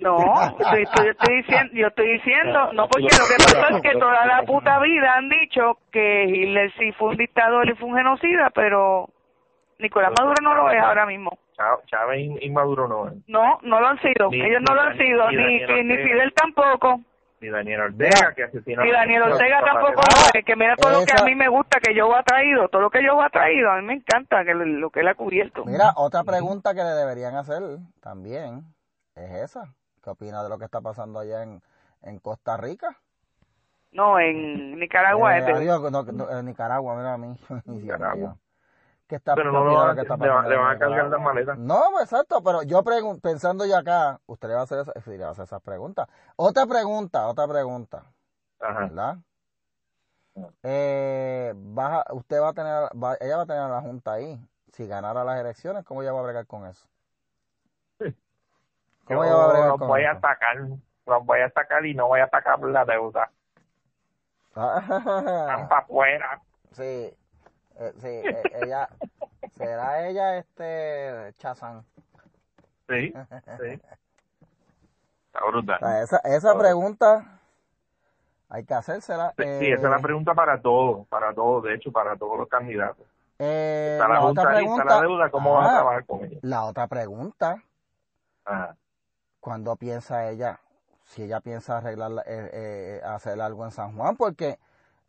No, 0.00 0.18
estoy, 0.58 0.82
estoy, 0.82 1.08
estoy 1.08 1.36
diciendo, 1.36 1.72
yo 1.74 1.86
estoy 1.88 2.12
diciendo, 2.12 2.72
no 2.72 2.88
porque 2.88 3.04
lo 3.04 3.26
que 3.28 3.60
pasa 3.60 3.76
es 3.76 3.82
que 3.82 3.98
toda 3.98 4.26
la 4.26 4.42
puta 4.42 4.78
vida 4.80 5.14
han 5.16 5.28
dicho 5.28 5.78
que 5.90 6.24
Hitler 6.24 6.72
sí 6.78 6.92
fue 6.92 7.10
un 7.10 7.16
dictador 7.16 7.68
y 7.68 7.74
fue 7.74 7.88
un 7.88 7.96
genocida, 7.96 8.50
pero 8.54 9.08
Nicolás 9.78 10.12
Maduro 10.18 10.36
no 10.42 10.54
lo 10.54 10.70
es 10.70 10.80
ahora 10.80 11.06
mismo. 11.06 11.38
Chávez 11.86 12.30
y 12.40 12.50
Maduro 12.50 12.88
no. 12.88 13.10
No, 13.26 13.58
no 13.62 13.80
lo 13.80 13.86
han 13.86 14.00
sido. 14.00 14.30
Ellos 14.32 14.62
no 14.66 14.74
lo 14.74 14.80
han 14.80 14.96
sido. 14.96 15.30
Ni, 15.30 15.58
ni, 15.84 15.96
Fidel 15.96 16.32
tampoco. 16.34 17.00
Ni 17.40 17.48
Daniel 17.48 17.80
Ortega, 17.80 18.34
que 18.34 18.44
asesinó. 18.44 18.82
Ni 18.82 18.90
Daniel 18.90 19.22
Ortega 19.22 19.62
tampoco 19.64 20.02
lo 20.02 20.42
Que 20.44 20.56
mira 20.56 20.76
todo 20.76 21.00
lo 21.00 21.06
que 21.06 21.12
a 21.18 21.24
mí 21.24 21.34
me 21.34 21.48
gusta 21.48 21.78
que 21.80 21.94
yo 21.94 22.14
ha 22.14 22.22
traído. 22.22 22.68
Todo 22.68 22.82
lo 22.82 22.90
que 22.90 23.02
yo 23.02 23.20
ha 23.20 23.28
traído. 23.30 23.70
A 23.70 23.80
mí 23.80 23.86
me 23.86 23.94
encanta 23.94 24.44
que 24.44 24.54
lo 24.54 24.90
que 24.90 25.00
él 25.00 25.08
ha 25.08 25.14
cubierto. 25.14 25.64
Mira, 25.64 25.92
otra 25.96 26.24
pregunta 26.24 26.74
que 26.74 26.82
le 26.82 26.90
deberían 26.90 27.36
hacer 27.36 27.62
también 28.00 28.62
es 29.14 29.30
esa. 29.42 29.74
¿Qué 30.02 30.10
opina 30.10 30.42
de 30.42 30.48
lo 30.48 30.58
que 30.58 30.64
está 30.64 30.80
pasando 30.80 31.18
allá 31.18 31.42
en, 31.42 31.62
en 32.02 32.18
Costa 32.18 32.56
Rica? 32.56 32.96
No, 33.92 34.18
en 34.18 34.78
Nicaragua. 34.78 35.38
Eh, 35.38 35.40
en 35.40 36.44
Nicaragua, 36.46 36.96
mira 36.96 37.14
a 37.14 37.18
mí. 37.18 37.36
Nicaragua 37.66 38.36
pero 39.34 39.52
no 39.52 39.64
lo 39.64 39.70
le, 39.70 39.76
van 39.76 40.76
a 40.76 40.78
cargar 40.78 41.08
las 41.08 41.20
maletas. 41.20 41.58
No, 41.58 42.00
exacto, 42.00 42.42
pero 42.42 42.62
yo 42.62 42.82
pensando 43.20 43.66
ya 43.66 43.78
acá, 43.78 44.20
usted 44.26 44.48
le 44.48 44.54
va 44.54 44.60
a 44.60 44.64
hacer, 44.64 44.80
esa, 44.80 44.92
le 45.10 45.18
va 45.18 45.28
a 45.28 45.30
hacer 45.32 45.44
esas 45.44 45.62
preguntas. 45.62 46.08
Otra 46.36 46.66
pregunta, 46.66 47.26
otra 47.26 47.48
pregunta. 47.48 48.04
Ajá. 48.60 48.80
¿Verdad? 48.80 49.16
Eh, 50.62 51.52
usted 52.12 52.40
va 52.40 52.48
a 52.48 52.52
tener, 52.52 52.88
ella 53.20 53.36
va 53.36 53.42
a 53.42 53.46
tener 53.46 53.62
a 53.62 53.68
la 53.68 53.80
Junta 53.80 54.12
ahí. 54.12 54.38
Si 54.72 54.86
ganara 54.86 55.24
las 55.24 55.40
elecciones, 55.40 55.84
¿cómo 55.84 56.02
ella 56.02 56.12
va 56.12 56.20
a 56.20 56.24
bregar 56.24 56.46
con 56.46 56.66
eso? 56.66 56.88
¿Cómo 59.10 59.24
ella 59.24 59.34
va 59.34 59.64
a 59.64 59.66
los 59.66 59.78
voy 59.80 60.04
a 60.04 60.12
atacar, 60.12 60.56
los 60.56 61.26
voy 61.26 61.40
a 61.40 61.46
atacar 61.46 61.84
y 61.84 61.94
no 61.94 62.06
voy 62.06 62.20
a 62.20 62.24
atacar 62.24 62.60
la 62.60 62.84
deuda. 62.84 63.28
Están 64.50 65.68
para 65.68 65.78
afuera. 65.80 66.40
Sí, 66.70 66.82
eh, 66.82 67.92
sí, 67.96 68.06
eh, 68.06 68.42
ella, 68.62 68.88
¿será 69.50 70.06
ella 70.06 70.38
este 70.38 71.34
Chazán? 71.38 71.84
Sí, 72.88 73.12
sí. 73.60 73.80
Está 75.26 75.46
brutal. 75.48 75.78
esa, 76.02 76.18
esa 76.18 76.56
pregunta 76.56 77.40
hay 78.48 78.64
que 78.64 78.74
hacérsela. 78.74 79.34
Sí, 79.36 79.44
esa 79.44 79.86
es 79.86 79.90
la 79.90 79.96
eh, 79.96 80.02
pregunta 80.02 80.34
para 80.34 80.60
todos, 80.60 81.04
para 81.08 81.34
todos, 81.34 81.64
de 81.64 81.74
hecho, 81.74 81.90
para 81.90 82.16
todos 82.16 82.38
los 82.38 82.48
candidatos. 82.48 83.06
Eh, 83.40 83.96
la, 84.00 84.06
la 84.06 84.20
otra 84.20 84.50
pregunta, 84.54 84.84
la 84.84 85.00
deuda, 85.00 85.30
¿cómo 85.30 85.54
va 85.54 85.64
a 85.64 85.72
trabajar 85.72 86.06
con 86.06 86.24
ella? 86.24 86.38
La 86.42 86.64
otra 86.64 86.86
pregunta, 86.86 87.60
Ajá. 88.44 88.76
¿Cuándo 89.40 89.76
piensa 89.76 90.30
ella, 90.30 90.60
si 91.04 91.24
ella 91.24 91.40
piensa 91.40 91.78
arreglar, 91.78 92.12
eh, 92.26 93.00
hacer 93.04 93.40
algo 93.40 93.64
en 93.64 93.70
San 93.70 93.96
Juan? 93.96 94.16
Porque 94.16 94.58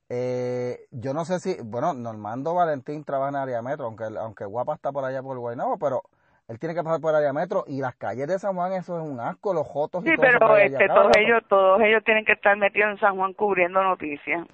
eh, 0.10 0.80
yo 0.92 1.14
no 1.14 1.24
sé 1.24 1.40
si, 1.40 1.56
bueno, 1.64 1.94
Normando 1.94 2.54
Valentín 2.54 3.06
trabaja 3.06 3.30
en 3.30 3.36
área 3.36 3.62
metro, 3.62 3.86
aunque, 3.86 4.06
aunque 4.20 4.44
Guapa 4.44 4.74
está 4.74 4.92
por 4.92 5.06
allá 5.06 5.24
por 5.24 5.38
Guaynabo, 5.38 5.78
pero 5.78 6.02
él 6.50 6.60
tiene 6.60 6.76
que 6.76 6.84
pasar 6.84 7.00
por 7.00 7.16
área 7.16 7.32
metro 7.32 7.64
y 7.66 7.80
las 7.80 7.96
calles 7.96 8.28
de 8.28 8.38
San 8.38 8.56
Juan, 8.56 8.74
eso 8.74 9.00
es 9.00 9.08
un 9.08 9.22
asco, 9.22 9.54
los 9.54 9.66
jotos. 9.66 10.04
Sí, 10.04 10.12
pero 10.20 10.58
este, 10.58 10.88
todos 10.90 11.16
ellos, 11.16 11.42
todos 11.48 11.80
ellos 11.82 12.04
tienen 12.04 12.26
que 12.26 12.34
estar 12.34 12.58
metidos 12.58 12.92
en 12.92 13.00
San 13.00 13.16
Juan 13.16 13.32
cubriendo 13.34 13.82
noticias 13.82 14.46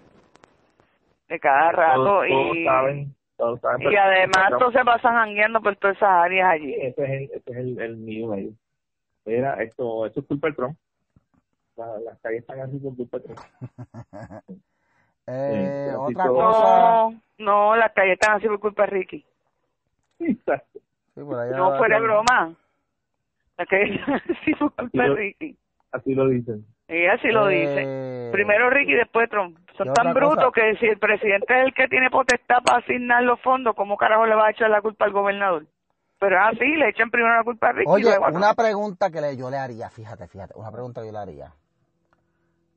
de 1.27 1.39
cada 1.39 1.71
rato 1.71 2.23
y 2.23 2.63
saben, 2.63 3.15
y 3.79 3.95
además 3.95 4.51
todos 4.59 4.73
se 4.73 4.85
pasan 4.85 5.15
jangueando 5.15 5.59
por 5.59 5.75
todas 5.77 5.97
esas 5.97 6.09
áreas 6.09 6.51
allí. 6.51 6.75
Ese 6.75 7.03
es 7.03 7.09
el, 7.09 7.23
ese 7.23 7.51
es 7.51 7.57
el, 7.57 7.81
el 7.81 7.97
mío 7.97 8.31
ahí. 8.33 8.55
Mira, 9.27 9.61
esto, 9.61 10.05
esto 10.05 10.21
es 10.21 10.25
culpa 10.25 10.47
del 10.47 10.55
Trump. 10.55 10.77
las 11.75 12.17
calles 12.21 12.39
están 12.39 12.61
así 12.61 12.77
por 12.79 12.95
culpa 12.95 13.19
del 13.19 13.35
Trump. 13.35 14.43
Eh, 15.29 15.91
otra 15.97 16.25
cosa. 16.25 17.09
No, 17.09 17.21
no, 17.39 17.75
las 17.75 17.91
calles 17.91 18.13
están 18.13 18.37
así 18.37 18.47
por 18.47 18.61
culpa 18.61 18.83
de 18.83 18.87
Ricky. 18.87 19.25
Sí, 20.17 20.39
no 21.17 21.77
fuera 21.77 21.99
broma. 21.99 22.55
Las 23.57 23.67
calles 23.67 23.99
están 23.99 24.21
así 24.41 24.55
por 24.55 24.73
culpa 24.73 25.03
de 25.03 25.15
Ricky. 25.15 25.57
Así 25.91 26.15
lo 26.15 26.29
dicen. 26.29 26.65
Y 26.87 27.07
así 27.07 27.27
lo 27.27 27.47
dice. 27.47 27.83
Eh, 27.85 28.29
Primero 28.31 28.69
Ricky, 28.69 28.93
después 28.93 29.29
Trump. 29.29 29.59
Son 29.75 29.93
tan 29.93 30.13
brutos 30.13 30.49
que 30.53 30.77
si 30.77 30.85
el 30.85 30.97
presidente 30.97 31.59
es 31.59 31.65
el 31.65 31.73
que 31.73 31.89
tiene 31.89 32.09
potestad 32.09 32.63
para 32.63 32.77
asignar 32.77 33.21
los 33.23 33.41
fondos, 33.41 33.75
¿cómo 33.75 33.97
carajo 33.97 34.25
le 34.25 34.35
va 34.35 34.47
a 34.47 34.51
echar 34.51 34.69
la 34.69 34.81
culpa 34.81 35.03
al 35.03 35.11
gobernador? 35.11 35.65
Pero 36.19 36.39
así, 36.41 36.65
le 36.65 36.89
echan 36.89 37.11
primero 37.11 37.35
la 37.35 37.43
culpa 37.43 37.69
a 37.69 37.71
Ricky. 37.73 37.91
Oye, 37.91 38.17
una 38.17 38.53
pregunta 38.55 39.11
que 39.11 39.21
le, 39.21 39.37
yo 39.37 39.49
le 39.49 39.57
haría, 39.57 39.89
fíjate, 39.89 40.27
fíjate, 40.27 40.53
una 40.55 40.71
pregunta 40.71 41.01
que 41.01 41.07
yo 41.07 41.13
le 41.13 41.19
haría. 41.19 41.53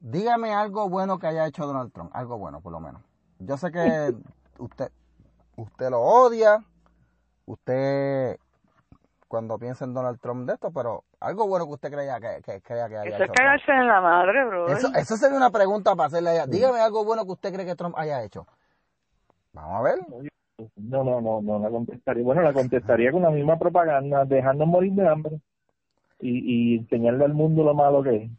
Dígame 0.01 0.55
algo 0.55 0.89
bueno 0.89 1.19
que 1.19 1.27
haya 1.27 1.47
hecho 1.47 1.67
Donald 1.67 1.93
Trump, 1.93 2.11
algo 2.15 2.39
bueno 2.39 2.61
por 2.61 2.73
lo 2.73 2.81
menos. 2.81 3.03
Yo 3.39 3.57
sé 3.57 3.71
que 3.71 4.15
usted, 4.59 4.91
usted 5.57 5.91
lo 5.91 6.01
odia, 6.01 6.63
usted 7.47 8.39
cuando 9.29 9.59
piensa 9.59 9.85
en 9.85 9.95
Donald 9.95 10.21
Trump 10.21 10.47
de 10.47 10.55
esto, 10.55 10.71
pero 10.73 11.05
algo 11.21 11.47
bueno 11.47 11.67
que 11.67 11.73
usted 11.73 11.93
crea 11.93 12.19
que, 12.19 12.43
que 12.43 12.61
crea 12.61 12.89
que 12.89 12.97
haya 12.99 13.15
eso 13.15 13.23
hecho. 13.23 13.25
Eso 13.25 13.33
cagarse 13.33 13.73
en 13.73 13.87
la 13.87 14.01
madre, 14.01 14.45
bro. 14.45 14.69
Eso, 14.69 14.89
eso 14.95 15.17
sería 15.17 15.37
una 15.37 15.51
pregunta 15.51 15.95
para 15.95 16.09
hacerle 16.09 16.31
a 16.31 16.35
ella. 16.35 16.47
Dígame 16.47 16.81
algo 16.81 17.05
bueno 17.05 17.25
que 17.25 17.33
usted 17.33 17.53
cree 17.53 17.65
que 17.65 17.77
Trump 17.77 17.95
haya 17.97 18.23
hecho. 18.23 18.47
Vamos 19.53 19.81
a 19.81 19.83
ver. 19.83 20.30
No, 20.77 21.05
no, 21.05 21.21
no, 21.21 21.41
no 21.41 21.59
la 21.59 21.71
contestaría. 21.71 22.25
Bueno, 22.25 22.43
la 22.43 22.53
contestaría 22.53 23.13
con 23.13 23.23
la 23.23 23.31
misma 23.31 23.59
propaganda, 23.59 24.25
dejando 24.25 24.67
morir 24.67 24.93
de 24.93 25.09
hambre 25.09 25.41
y, 26.21 26.75
y 26.75 26.79
enseñarle 26.79 27.25
al 27.25 27.35
mundo 27.35 27.63
lo 27.63 27.75
malo 27.75 28.03
que 28.03 28.31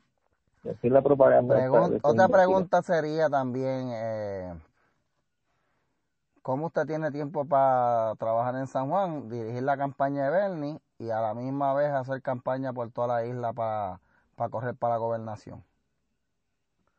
es 0.64 0.92
la 0.92 1.02
propaganda. 1.02 2.00
otra 2.04 2.28
pregunta 2.28 2.82
sería 2.82 3.30
también, 3.30 3.90
eh, 3.94 4.54
¿cómo 6.42 6.68
usted 6.68 6.86
tiene 6.86 7.12
tiempo 7.12 7.46
para 7.46 8.14
trabajar 8.16 8.56
en 8.56 8.68
San 8.68 8.90
Juan, 8.90 9.28
dirigir 9.28 9.64
la 9.64 9.78
campaña 9.78 10.26
de 10.26 10.30
Bernie 10.30 10.80
y 11.00 11.10
a 11.10 11.20
la 11.20 11.34
misma 11.34 11.74
vez 11.74 11.92
hacer 11.92 12.22
campaña 12.22 12.74
por 12.74 12.92
toda 12.92 13.08
la 13.08 13.26
isla 13.26 13.54
para, 13.54 14.00
correr 14.50 14.76
para 14.76 14.96
la 14.96 15.00
gobernación? 15.00 15.64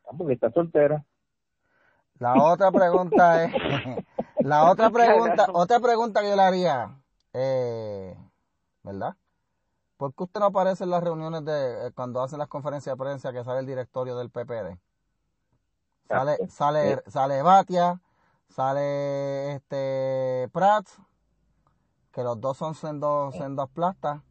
Ah, 0.05 0.11
porque 0.17 0.33
está 0.33 0.51
soltera. 0.51 1.03
La 2.19 2.33
otra 2.43 2.71
pregunta 2.71 3.45
es, 3.45 3.53
la 4.43 4.69
otra 4.69 4.89
pregunta, 4.91 5.47
otra 5.53 5.79
pregunta 5.79 6.21
que 6.21 6.29
yo 6.29 6.35
le 6.35 6.41
haría, 6.41 7.01
eh, 7.33 8.17
¿verdad? 8.83 9.15
¿Por 9.97 10.13
qué 10.13 10.23
usted 10.23 10.39
no 10.39 10.47
aparece 10.47 10.83
en 10.83 10.89
las 10.89 11.03
reuniones 11.03 11.45
de 11.45 11.87
eh, 11.87 11.91
cuando 11.95 12.21
hacen 12.21 12.39
las 12.39 12.49
conferencias 12.49 12.93
de 12.93 13.03
prensa 13.03 13.31
que 13.31 13.43
sale 13.43 13.59
el 13.59 13.65
directorio 13.65 14.17
del 14.17 14.29
PPD? 14.29 14.77
Sale, 16.09 16.37
sale, 16.49 17.03
sale 17.07 17.41
Batia, 17.41 18.01
sale 18.49 19.53
este 19.53 20.49
Prats, 20.51 21.01
que 22.11 22.23
los 22.23 22.39
dos 22.39 22.57
son 22.57 22.75
en 22.83 22.99
dos, 22.99 23.35
en 23.35 23.55
dos 23.55 23.69
plastas, 23.69 24.21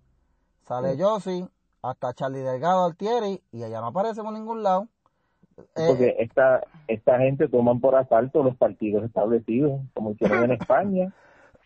sale 0.63 0.97
Yossi, 0.97 1.49
hasta 1.81 2.13
Charlie 2.15 2.41
Delgado 2.41 2.85
Altieri, 2.85 3.43
y 3.51 3.65
ella 3.65 3.81
no 3.81 3.89
aparece 3.89 4.23
por 4.23 4.33
ningún 4.33 4.63
lado. 4.63 4.89
Eh, 5.59 5.85
Porque 5.87 6.17
esta, 6.19 6.63
esta 6.89 7.19
gente 7.19 7.49
toman 7.49 7.81
por 7.81 7.95
asalto 7.95 8.43
los 8.43 8.57
partidos 8.57 9.05
establecidos, 9.05 9.81
como 9.95 10.13
hicieron 10.13 10.45
en 10.45 10.53
España. 10.53 11.13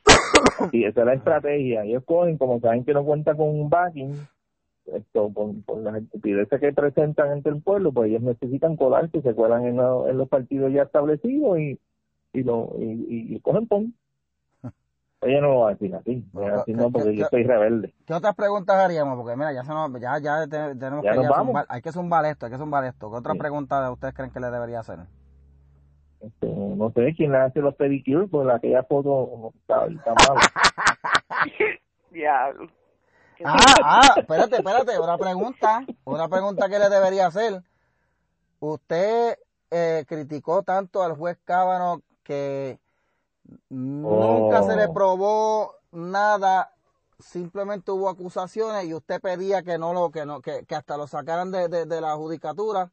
Y 0.72 0.84
esa 0.84 1.00
es 1.00 1.06
la 1.06 1.14
estrategia. 1.14 1.84
Ellos 1.84 2.04
cogen, 2.04 2.38
como 2.38 2.60
saben 2.60 2.84
que 2.84 2.94
no 2.94 3.04
cuenta 3.04 3.34
con 3.34 3.48
un 3.48 3.68
backing, 3.68 4.26
esto, 4.94 5.32
con, 5.32 5.64
las 5.84 5.96
estupideces 5.96 6.60
que 6.60 6.72
presentan 6.72 7.30
ante 7.30 7.48
el 7.48 7.60
pueblo, 7.60 7.92
pues 7.92 8.08
ellos 8.08 8.22
necesitan 8.22 8.76
colarse, 8.76 9.20
se 9.20 9.34
cuelan 9.34 9.66
en, 9.66 9.78
en 9.78 10.16
los 10.16 10.28
partidos 10.28 10.72
ya 10.72 10.82
establecidos 10.82 11.58
y, 11.58 11.78
y, 12.32 12.42
lo, 12.42 12.74
y, 12.78 13.34
y, 13.34 13.40
cogen 13.40 13.66
pon. 13.66 13.94
Ella 15.22 15.40
no 15.40 15.48
lo 15.48 15.60
va 15.60 15.70
a 15.70 15.72
decir 15.72 15.94
así, 15.94 16.24
así 16.60 16.74
no, 16.74 16.90
porque 16.90 17.16
yo 17.16 17.24
estoy 17.24 17.42
rebelde. 17.42 17.94
¿Qué 18.06 18.12
otras 18.12 18.34
preguntas 18.34 18.76
haríamos? 18.76 19.16
Porque 19.16 19.34
mira, 19.34 19.52
ya, 19.52 19.64
se 19.64 19.72
nos, 19.72 19.90
ya, 20.00 20.18
ya 20.18 20.46
tenemos 20.46 21.02
que 21.02 21.08
hay 21.68 21.82
que 21.82 21.92
zumbar 21.92 22.26
esto, 22.26 22.46
hay 22.46 22.52
que 22.52 22.58
zumbar 22.58 22.84
esto. 22.84 23.10
¿Qué 23.10 23.16
otras 23.16 23.36
preguntas 23.38 23.90
ustedes 23.90 24.14
creen 24.14 24.30
que 24.30 24.40
le 24.40 24.50
debería 24.50 24.80
hacer? 24.80 24.98
Este, 26.20 26.46
no 26.46 26.90
sé 26.92 27.14
quién 27.16 27.32
le 27.32 27.38
hace 27.38 27.60
los 27.60 27.74
pedicures, 27.74 28.28
pues 28.30 28.48
aquella 28.48 28.82
foto 28.82 29.52
está, 29.60 29.86
está 29.86 30.14
mal. 30.14 30.38
Diablo. 32.10 32.68
Ah, 33.44 33.74
ah, 33.84 34.14
espérate, 34.16 34.56
espérate, 34.56 34.98
una 34.98 35.18
pregunta, 35.18 35.84
una 36.04 36.28
pregunta 36.28 36.68
que 36.68 36.78
le 36.78 36.88
debería 36.88 37.26
hacer. 37.26 37.62
Usted 38.60 39.36
eh, 39.70 40.04
criticó 40.08 40.62
tanto 40.62 41.02
al 41.02 41.16
juez 41.16 41.38
Cábano 41.44 42.00
que 42.22 42.78
nunca 43.68 44.62
se 44.62 44.76
le 44.76 44.86
oh. 44.86 44.92
probó 44.92 45.74
nada, 45.92 46.72
simplemente 47.18 47.90
hubo 47.90 48.08
acusaciones 48.08 48.84
y 48.84 48.94
usted 48.94 49.20
pedía 49.20 49.62
que 49.62 49.78
no 49.78 49.92
lo, 49.92 50.10
que 50.10 50.26
no, 50.26 50.40
que, 50.40 50.64
que 50.64 50.74
hasta 50.74 50.96
lo 50.96 51.06
sacaran 51.06 51.50
de, 51.50 51.68
de 51.68 52.00
la 52.00 52.14
judicatura 52.16 52.92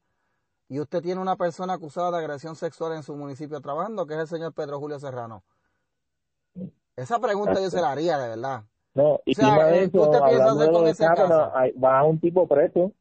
y 0.69 0.79
usted 0.79 1.01
tiene 1.01 1.21
una 1.21 1.35
persona 1.35 1.73
acusada 1.73 2.11
de 2.11 2.17
agresión 2.17 2.55
sexual 2.55 2.93
en 2.93 3.03
su 3.03 3.15
municipio 3.15 3.61
trabajando, 3.61 4.07
que 4.07 4.15
es 4.15 4.21
el 4.21 4.27
señor 4.27 4.53
Pedro 4.53 4.79
Julio 4.79 4.99
Serrano. 4.99 5.43
Esa 6.95 7.19
pregunta 7.19 7.61
yo 7.61 7.69
se 7.69 7.81
la 7.81 7.91
haría, 7.91 8.17
de 8.17 8.29
verdad. 8.29 8.63
No, 8.93 9.19
y 9.25 9.33
o 9.33 9.35
sea, 9.35 9.71
¿qué 9.71 9.97
usted 9.97 10.19
piensa 10.29 10.51
hacer 10.51 10.71
con 10.71 10.87
ese 10.87 11.05
caso? 11.05 11.51
Va 11.83 12.03
un 12.03 12.19
tipo 12.19 12.47
preso 12.47 12.91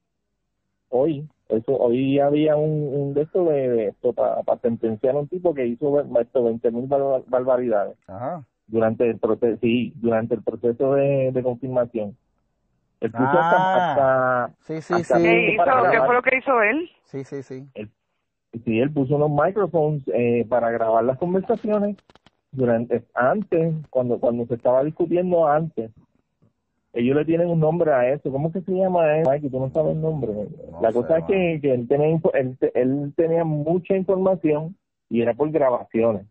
hoy. 0.92 1.26
Eso, 1.48 1.76
hoy 1.76 2.18
había 2.18 2.56
un, 2.56 2.94
un 2.94 3.14
de 3.14 3.22
esto 3.22 3.44
de, 3.44 3.88
esto 3.88 4.12
para 4.12 4.42
sentenciar 4.62 5.16
a 5.16 5.18
un 5.18 5.28
tipo 5.28 5.52
que 5.52 5.66
hizo 5.66 6.00
esto 6.20 6.44
20 6.44 6.70
mil 6.70 6.86
barbaridades. 6.86 7.96
Ajá. 8.06 8.44
durante 8.66 9.10
el 9.10 9.18
proceso, 9.18 9.58
sí, 9.60 9.92
durante 9.96 10.34
el 10.34 10.42
proceso 10.42 10.94
de, 10.94 11.40
confirmación. 11.42 12.16
Él 13.00 13.10
puso 13.10 13.24
hasta, 13.24 14.44
ah. 14.44 14.50
sí, 14.60 14.80
sí, 14.80 14.94
sí. 15.02 15.12
¿Qué, 15.12 16.00
fue 16.06 16.14
lo 16.14 16.22
que 16.22 16.38
hizo 16.38 16.62
él? 16.62 16.88
Sí, 17.04 17.24
sí, 17.24 17.42
sí. 17.42 17.66
sí, 18.64 18.80
él 18.80 18.92
puso 18.92 19.16
unos 19.16 19.30
microphones 19.30 20.02
eh, 20.14 20.46
para 20.48 20.70
grabar 20.70 21.04
las 21.04 21.18
conversaciones 21.18 21.96
durante 22.52 23.04
antes, 23.14 23.74
cuando 23.90 24.20
cuando 24.20 24.46
se 24.46 24.54
estaba 24.54 24.84
discutiendo 24.84 25.48
antes. 25.48 25.90
Ellos 26.94 27.16
le 27.16 27.24
tienen 27.24 27.48
un 27.48 27.60
nombre 27.60 27.92
a 27.92 28.08
eso. 28.12 28.30
¿Cómo 28.30 28.52
que 28.52 28.60
se 28.60 28.72
llama 28.72 29.18
eso? 29.18 29.30
Mike, 29.30 29.50
tú 29.50 29.60
no 29.60 29.70
sabes 29.70 29.92
el 29.92 30.02
nombre. 30.02 30.32
la 30.80 30.92
cosa 30.92 31.18
es 31.18 31.24
que, 31.24 31.58
que 31.62 31.72
él, 31.72 31.88
tenía, 31.88 32.20
él, 32.34 32.56
él 32.74 33.12
tenía 33.16 33.44
mucha 33.44 33.96
información 33.96 34.76
y 35.08 35.22
era 35.22 35.34
por 35.34 35.50
grabaciones. 35.50 36.26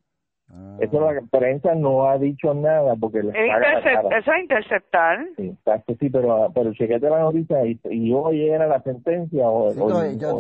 Ah. 0.53 0.77
Eso 0.79 0.99
la 0.99 1.21
prensa 1.31 1.73
no 1.75 2.09
ha 2.09 2.17
dicho 2.17 2.53
nada 2.53 2.95
porque 2.99 3.19
Eso 3.19 3.31
es 3.31 4.41
interceptar. 4.41 5.25
Sí, 5.37 5.55
sí, 5.99 6.09
pero, 6.09 6.51
pero 6.53 6.73
chequete 6.73 7.09
la 7.09 7.19
noticia 7.19 7.65
y, 7.65 7.79
y 7.89 8.11
hoy 8.13 8.49
era 8.49 8.67
la 8.67 8.81
sentencia. 8.81 9.47
O, 9.47 9.73
yo, 9.73 9.87
yo, 10.17 10.37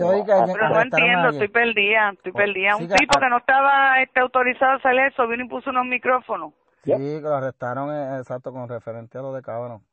pero 0.53 0.69
no 0.69 0.81
entiendo, 0.81 1.29
estoy 1.29 1.47
perdida, 1.47 2.11
estoy 2.13 2.31
perdida. 2.31 2.75
Un 2.75 2.87
tipo 2.87 3.19
que 3.19 3.29
no 3.29 3.37
estaba 3.37 4.01
este, 4.01 4.19
autorizado 4.19 4.73
a 4.73 4.75
hacer 4.75 4.97
eso 4.99 5.27
vino 5.27 5.45
y 5.45 5.47
puso 5.47 5.69
unos 5.69 5.85
micrófonos. 5.85 6.53
Sí, 6.83 6.91
que 6.91 7.21
lo 7.21 7.35
arrestaron, 7.35 7.93
eh, 7.93 8.17
exacto, 8.19 8.51
con 8.51 8.67
referente 8.67 9.17
a 9.17 9.21
lo 9.21 9.33
de 9.33 9.41
Cábano. 9.41 9.83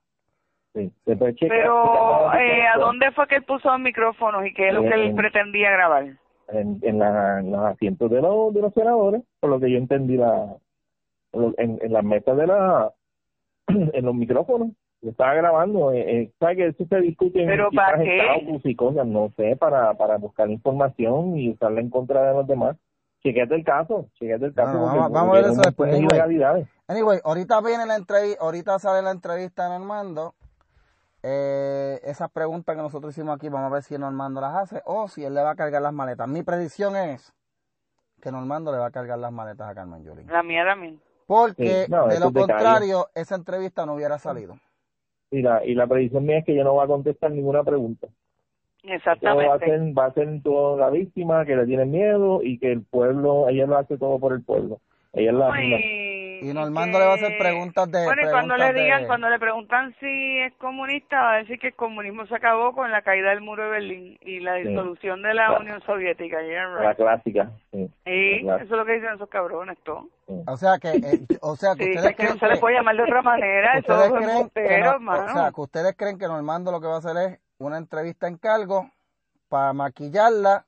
Sí, 0.74 0.92
pero, 1.04 2.32
eh, 2.34 2.66
¿a 2.66 2.78
dónde 2.78 3.10
fue 3.12 3.26
que 3.26 3.36
él 3.36 3.42
puso 3.42 3.70
los 3.70 3.80
micrófonos 3.80 4.46
y 4.46 4.52
qué 4.52 4.68
es 4.68 4.74
lo 4.74 4.82
que 4.82 4.94
él 4.94 5.14
pretendía 5.14 5.70
grabar? 5.70 6.06
en, 6.48 6.78
en, 6.82 6.98
la, 6.98 7.42
los 7.42 7.60
asientos 7.60 8.10
de 8.10 8.20
los, 8.20 8.54
de 8.54 8.62
los 8.62 8.72
senadores, 8.74 9.22
por 9.40 9.50
lo 9.50 9.60
que 9.60 9.70
yo 9.70 9.78
entendí 9.78 10.16
la, 10.16 10.56
en, 11.32 11.78
en 11.82 11.92
las 11.92 12.04
mesas 12.04 12.36
de 12.36 12.46
la, 12.46 12.92
en 13.68 14.04
los 14.04 14.14
micrófonos. 14.14 14.70
Yo 15.00 15.10
estaba 15.10 15.34
grabando, 15.34 15.92
eh, 15.92 16.22
eh 16.22 16.32
¿sabes 16.40 16.56
que 16.56 16.66
eso 16.66 16.84
se 16.88 17.00
discute 17.00 17.40
en 17.40 17.46
¿Pero 17.46 17.70
para 17.70 17.98
qué? 17.98 18.58
y 18.64 18.74
cosas? 18.74 19.06
No 19.06 19.32
sé, 19.36 19.54
para, 19.54 19.94
para 19.94 20.16
buscar 20.16 20.50
información 20.50 21.38
y 21.38 21.50
usarla 21.50 21.80
en 21.80 21.90
contra 21.90 22.26
de 22.26 22.34
los 22.34 22.46
demás. 22.48 22.76
Chequete 23.22 23.54
el 23.54 23.64
caso, 23.64 24.08
chequete 24.14 24.46
el 24.46 24.54
caso. 24.54 24.72
vamos, 24.72 25.12
vamos, 25.12 25.36
a 25.36 25.40
ver 25.40 25.50
eso 25.50 25.60
después. 25.60 25.94
Anyway, 25.94 26.66
anyway, 26.88 27.18
ahorita 27.22 27.60
viene 27.60 27.86
la 27.86 27.94
entrevista, 27.94 28.42
ahorita 28.42 28.78
sale 28.80 29.02
la 29.02 29.12
entrevista 29.12 29.66
en 29.66 29.72
Armando 29.72 30.34
eh, 31.22 32.00
esas 32.04 32.30
preguntas 32.30 32.76
que 32.76 32.82
nosotros 32.82 33.12
hicimos 33.12 33.36
aquí, 33.36 33.48
vamos 33.48 33.70
a 33.70 33.74
ver 33.74 33.82
si 33.82 33.98
Normando 33.98 34.40
las 34.40 34.54
hace 34.54 34.82
o 34.84 35.08
si 35.08 35.24
él 35.24 35.34
le 35.34 35.42
va 35.42 35.50
a 35.50 35.56
cargar 35.56 35.82
las 35.82 35.92
maletas. 35.92 36.28
Mi 36.28 36.42
predicción 36.42 36.96
es 36.96 37.34
que 38.20 38.30
Normando 38.30 38.72
le 38.72 38.78
va 38.78 38.86
a 38.86 38.90
cargar 38.90 39.18
las 39.18 39.32
maletas 39.32 39.68
a 39.68 39.74
Carmen 39.74 40.04
Yulín. 40.04 40.26
La 40.28 40.42
mía 40.42 40.64
también. 40.64 41.00
Porque 41.26 41.86
de 41.88 42.20
lo 42.20 42.32
contrario, 42.32 43.08
esa 43.14 43.34
entrevista 43.34 43.84
no 43.84 43.94
hubiera 43.94 44.18
salido. 44.18 44.56
Y 45.30 45.42
la, 45.42 45.64
y 45.64 45.74
la 45.74 45.86
predicción 45.86 46.24
mía 46.24 46.38
es 46.38 46.46
que 46.46 46.52
ella 46.52 46.64
no 46.64 46.76
va 46.76 46.84
a 46.84 46.88
contestar 46.88 47.30
ninguna 47.30 47.62
pregunta. 47.62 48.08
Exactamente. 48.82 49.48
Va 49.48 49.54
a, 49.56 49.58
ser, 49.58 49.80
va 49.98 50.04
a 50.06 50.12
ser 50.14 50.42
toda 50.42 50.78
la 50.78 50.90
víctima 50.90 51.44
que 51.44 51.56
le 51.56 51.66
tiene 51.66 51.84
miedo 51.84 52.42
y 52.42 52.58
que 52.58 52.72
el 52.72 52.82
pueblo, 52.82 53.48
ella 53.48 53.66
lo 53.66 53.76
hace 53.76 53.98
todo 53.98 54.18
por 54.18 54.32
el 54.32 54.42
pueblo. 54.42 54.80
Ella 55.12 55.30
es 55.30 55.36
la, 55.36 55.50
y 56.40 56.52
Normando 56.52 56.98
le 56.98 57.04
va 57.04 57.12
a 57.12 57.14
hacer 57.14 57.38
preguntas 57.38 57.90
de. 57.90 58.04
Bueno, 58.04 58.22
y 58.22 58.30
cuando 58.30 58.56
le 58.56 58.72
digan, 58.72 59.06
cuando 59.06 59.28
le 59.28 59.38
preguntan 59.38 59.94
si 60.00 60.38
es 60.40 60.52
comunista, 60.54 61.20
va 61.20 61.34
a 61.34 61.36
decir 61.38 61.58
que 61.58 61.68
el 61.68 61.74
comunismo 61.74 62.26
se 62.26 62.34
acabó 62.34 62.72
con 62.72 62.90
la 62.90 63.02
caída 63.02 63.30
del 63.30 63.40
muro 63.40 63.64
de 63.64 63.70
Berlín 63.70 64.18
y 64.22 64.40
la 64.40 64.54
disolución 64.54 65.22
de 65.22 65.34
la, 65.34 65.58
Unión 65.58 65.80
Soviética. 65.82 66.38
La 66.40 66.94
clásica. 66.94 67.50
Sí, 67.72 67.90
eso 68.04 68.62
es 68.62 68.70
lo 68.70 68.84
que 68.84 68.92
dicen 68.92 69.14
esos 69.14 69.28
cabrones, 69.28 69.78
todo. 69.84 70.08
O 70.46 70.56
sea 70.56 70.78
que, 70.78 70.88
eh, 70.88 71.26
o 71.40 71.56
sea 71.56 71.74
que 71.74 71.90
ustedes 71.90 72.16
creen 72.16 72.28
que 72.28 72.34
no 72.34 72.38
se 72.38 72.48
les 72.48 72.60
puede 72.60 72.76
llamar 72.76 72.96
de 72.96 73.02
otra 73.02 73.22
manera. 73.22 73.78
Ustedes 73.78 74.12
creen 74.12 74.50
que 74.50 74.88
o 74.88 75.32
sea, 75.32 75.50
que 75.54 75.60
ustedes 75.60 75.96
creen 75.96 76.18
que 76.18 76.26
Normando 76.26 76.70
lo 76.70 76.80
que 76.80 76.86
va 76.86 76.96
a 76.96 76.98
hacer 76.98 77.16
es 77.16 77.40
una 77.58 77.78
entrevista 77.78 78.28
en 78.28 78.36
cargo 78.36 78.90
para 79.48 79.72
maquillarla 79.72 80.66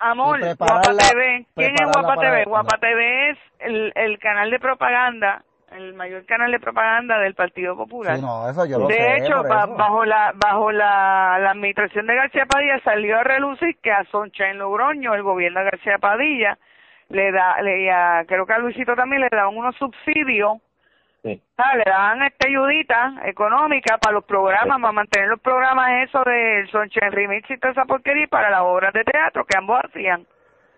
Amor, 0.00 0.40
Guapa 0.40 0.80
TV. 0.80 1.46
¿Quién 1.54 1.74
es 1.74 1.86
Guapa 1.92 2.16
TV? 2.16 2.44
Guapa 2.44 2.78
TV 2.78 3.30
es 3.30 3.38
el, 3.58 3.92
el 3.94 4.18
canal 4.18 4.50
de 4.50 4.58
propaganda, 4.58 5.44
el 5.72 5.92
mayor 5.92 6.24
canal 6.24 6.50
de 6.50 6.58
propaganda 6.58 7.18
del 7.18 7.34
Partido 7.34 7.76
Popular. 7.76 8.18
no, 8.18 8.48
eso 8.48 8.64
yo 8.64 8.78
lo 8.78 8.88
de 8.88 9.16
hecho, 9.18 9.42
bajo 9.42 10.04
la 10.06 10.32
bajo 10.34 10.72
la, 10.72 11.38
la, 11.38 11.50
administración 11.50 12.06
de 12.06 12.14
García 12.14 12.46
Padilla 12.46 12.80
salió 12.82 13.18
a 13.18 13.24
relucir 13.24 13.76
que 13.82 13.92
a 13.92 14.04
Soncha 14.04 14.48
en 14.48 14.58
Logroño, 14.58 15.14
el 15.14 15.22
gobierno 15.22 15.60
de 15.60 15.66
García 15.66 15.98
Padilla, 15.98 16.58
le 17.10 17.30
da, 17.30 17.60
le, 17.60 17.90
a, 17.92 18.24
creo 18.26 18.46
que 18.46 18.54
a 18.54 18.58
Luisito 18.58 18.94
también 18.94 19.20
le 19.20 19.28
daban 19.30 19.56
unos 19.56 19.76
subsidios 19.76 20.58
Sí. 21.22 21.42
Ah, 21.58 21.76
le 21.76 21.84
dan 21.84 22.22
esta 22.22 22.48
ayudita 22.48 23.14
económica 23.24 23.98
para 23.98 24.14
los 24.14 24.24
programas, 24.24 24.80
para 24.80 24.92
mantener 24.92 25.28
los 25.28 25.40
programas 25.40 26.08
eso 26.08 26.22
del 26.24 26.68
Sonchen 26.70 27.12
Remix 27.12 27.50
y 27.50 27.58
toda 27.58 27.72
esa 27.72 27.84
porquería 27.84 28.26
para 28.26 28.50
las 28.50 28.62
obras 28.62 28.92
de 28.94 29.04
teatro 29.04 29.44
que 29.44 29.58
ambos 29.58 29.80
hacían. 29.84 30.26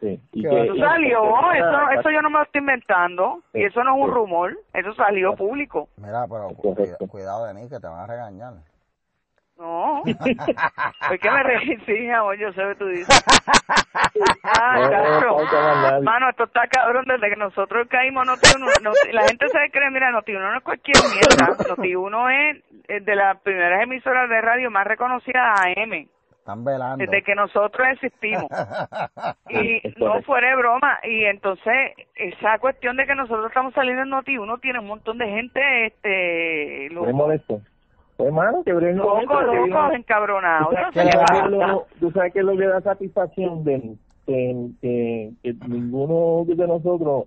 Sí. 0.01 0.21
Y 0.33 0.45
eso 0.45 0.77
salió, 0.77 1.53
eso, 1.53 1.91
eso 2.01 2.11
yo 2.11 2.23
no 2.23 2.31
me 2.31 2.39
lo 2.39 2.45
estoy 2.45 2.59
inventando, 2.59 3.41
y 3.55 3.63
eso 3.63 3.85
no 3.85 3.95
es 3.95 4.03
un 4.03 4.11
rumor, 4.11 4.59
eso 4.75 4.93
salió 4.95 5.37
público. 5.37 5.89
Mira, 5.97 6.25
pero 6.29 6.49
cuidado 7.09 7.47
de 7.47 7.55
mí 7.55 7.69
que 7.69 7.79
te 7.79 7.87
van 7.87 8.01
a 8.01 8.07
regañar. 8.09 8.55
No. 9.59 10.03
¿Por 10.05 11.19
qué 11.19 11.31
me? 11.31 11.77
Sí, 11.87 12.11
amor, 12.11 12.37
yo 12.37 12.53
sé 12.53 12.63
que 12.63 12.75
tú 12.77 12.87
dices. 12.87 13.25
Ah, 14.45 14.75
claro. 14.89 15.39
Mano, 16.03 16.29
esto 16.31 16.45
está 16.45 16.67
cabrón 16.69 17.05
desde 17.07 17.31
que 17.31 17.37
nosotros 17.37 17.87
caímos 17.89 18.27
Noti 18.27 18.49
uno. 18.57 18.93
la 19.13 19.23
gente 19.23 19.49
se 19.49 19.71
cree, 19.71 19.91
mira, 19.91 20.11
Noti 20.11 20.35
uno 20.35 20.51
no 20.51 20.59
es 20.59 20.65
cualquier 20.65 20.97
mierda. 20.97 21.57
Noti 21.69 21.95
uno 21.95 22.29
es 22.29 22.63
de 22.89 23.17
las 23.17 23.41
primeras 23.41 23.83
emisoras 23.83 24.29
de 24.29 24.41
radio 24.41 24.71
más 24.71 24.87
reconocidas 24.87 25.61
AM. 25.61 26.09
Están 26.31 26.65
velando. 26.65 27.05
Desde 27.05 27.23
que 27.23 27.35
nosotros 27.35 27.87
existimos. 27.93 28.47
y 29.49 29.81
no 29.99 30.21
fuera 30.23 30.55
broma. 30.57 30.99
Y 31.05 31.25
entonces, 31.25 31.93
esa 32.15 32.59
cuestión 32.59 32.97
de 32.97 33.07
que 33.07 33.15
nosotros 33.15 33.47
estamos 33.47 33.73
saliendo 33.75 34.03
en 34.03 34.11
Noti 34.11 34.37
uno 34.37 34.59
tiene 34.59 34.81
un 34.81 34.87
montón 34.87 35.19
de 35.19 35.27
gente, 35.27 35.87
este... 35.87 36.89
Lo... 36.91 37.05
molesto 37.13 37.61
hermano, 38.25 38.63
que 38.65 38.73
Loco, 38.73 39.41
loco, 39.41 39.93
encabronado. 39.93 40.71
Tú 42.01 42.11
sabes 42.11 42.33
que 42.33 42.43
lo 42.43 42.57
que 42.57 42.67
da 42.67 42.81
satisfacción 42.81 43.65
de 43.65 43.97
que, 44.27 45.33
ninguno 45.69 46.45
de 46.47 46.67
nosotros 46.67 47.27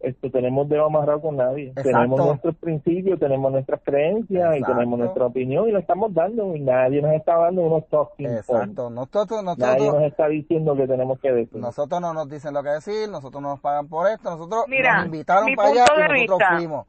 esto 0.00 0.30
tenemos 0.30 0.68
de 0.68 0.78
amarrado 0.78 1.20
con 1.20 1.36
nadie. 1.36 1.72
Tenemos 1.74 2.24
nuestros 2.24 2.54
principios, 2.56 3.18
tenemos 3.18 3.50
nuestras 3.50 3.80
creencias 3.82 4.56
y 4.56 4.62
tenemos 4.62 4.96
nuestra 4.96 5.26
opinión 5.26 5.68
y 5.68 5.72
lo 5.72 5.80
estamos 5.80 6.14
dando 6.14 6.54
y 6.54 6.60
nadie 6.60 7.02
nos 7.02 7.12
está 7.14 7.36
dando 7.36 7.62
unos 7.62 7.88
talking 7.88 8.28
Exacto. 8.28 8.90
Nosotros, 8.90 9.42
nosotros, 9.42 9.58
nadie 9.58 9.90
nos 9.90 10.02
está 10.02 10.28
diciendo 10.28 10.76
que 10.76 10.86
tenemos 10.86 11.18
que 11.18 11.32
decir. 11.32 11.60
Nosotros 11.60 12.00
no 12.00 12.14
nos 12.14 12.28
dicen 12.28 12.54
lo 12.54 12.62
que 12.62 12.70
decir, 12.70 13.08
nosotros 13.08 13.42
no 13.42 13.50
nos 13.50 13.60
pagan 13.60 13.88
por 13.88 14.08
esto, 14.08 14.30
nosotros 14.30 14.66
nos 14.68 15.04
invitaron 15.04 15.48
para 15.56 15.68
allá 15.70 15.84
y 16.16 16.26
nosotros 16.26 16.48
fuimos. 16.56 16.86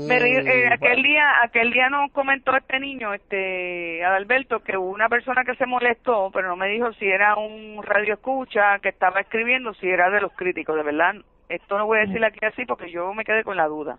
Eh, 0.00 0.68
aquel 0.70 1.02
día, 1.02 1.42
aquel 1.42 1.72
día 1.72 1.88
nos 1.90 2.12
comentó 2.12 2.56
este 2.56 2.78
niño, 2.78 3.14
este 3.14 4.04
Adalberto, 4.04 4.60
que 4.60 4.76
hubo 4.76 4.90
una 4.90 5.08
persona 5.08 5.44
que 5.44 5.56
se 5.56 5.66
molestó, 5.66 6.30
pero 6.32 6.46
no 6.46 6.54
me 6.54 6.68
dijo 6.68 6.92
si 6.92 7.06
era 7.06 7.34
un 7.34 7.82
radio 7.82 8.14
escucha 8.14 8.78
que 8.78 8.90
estaba 8.90 9.20
escribiendo, 9.20 9.74
si 9.74 9.88
era 9.88 10.08
de 10.10 10.20
los 10.20 10.32
críticos, 10.34 10.76
de 10.76 10.84
verdad. 10.84 11.16
Esto 11.48 11.78
no 11.78 11.86
voy 11.86 11.98
a 11.98 12.02
decirle 12.02 12.28
aquí 12.28 12.38
así 12.44 12.64
porque 12.64 12.92
yo 12.92 13.12
me 13.12 13.24
quedé 13.24 13.42
con 13.42 13.56
la 13.56 13.66
duda. 13.66 13.98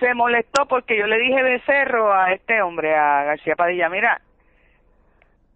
Se 0.00 0.14
molestó 0.14 0.66
porque 0.66 0.96
yo 0.96 1.06
le 1.06 1.18
dije 1.18 1.42
becerro 1.42 2.14
a 2.14 2.32
este 2.32 2.62
hombre, 2.62 2.94
a 2.96 3.24
García 3.24 3.54
Padilla, 3.54 3.90
mira, 3.90 4.22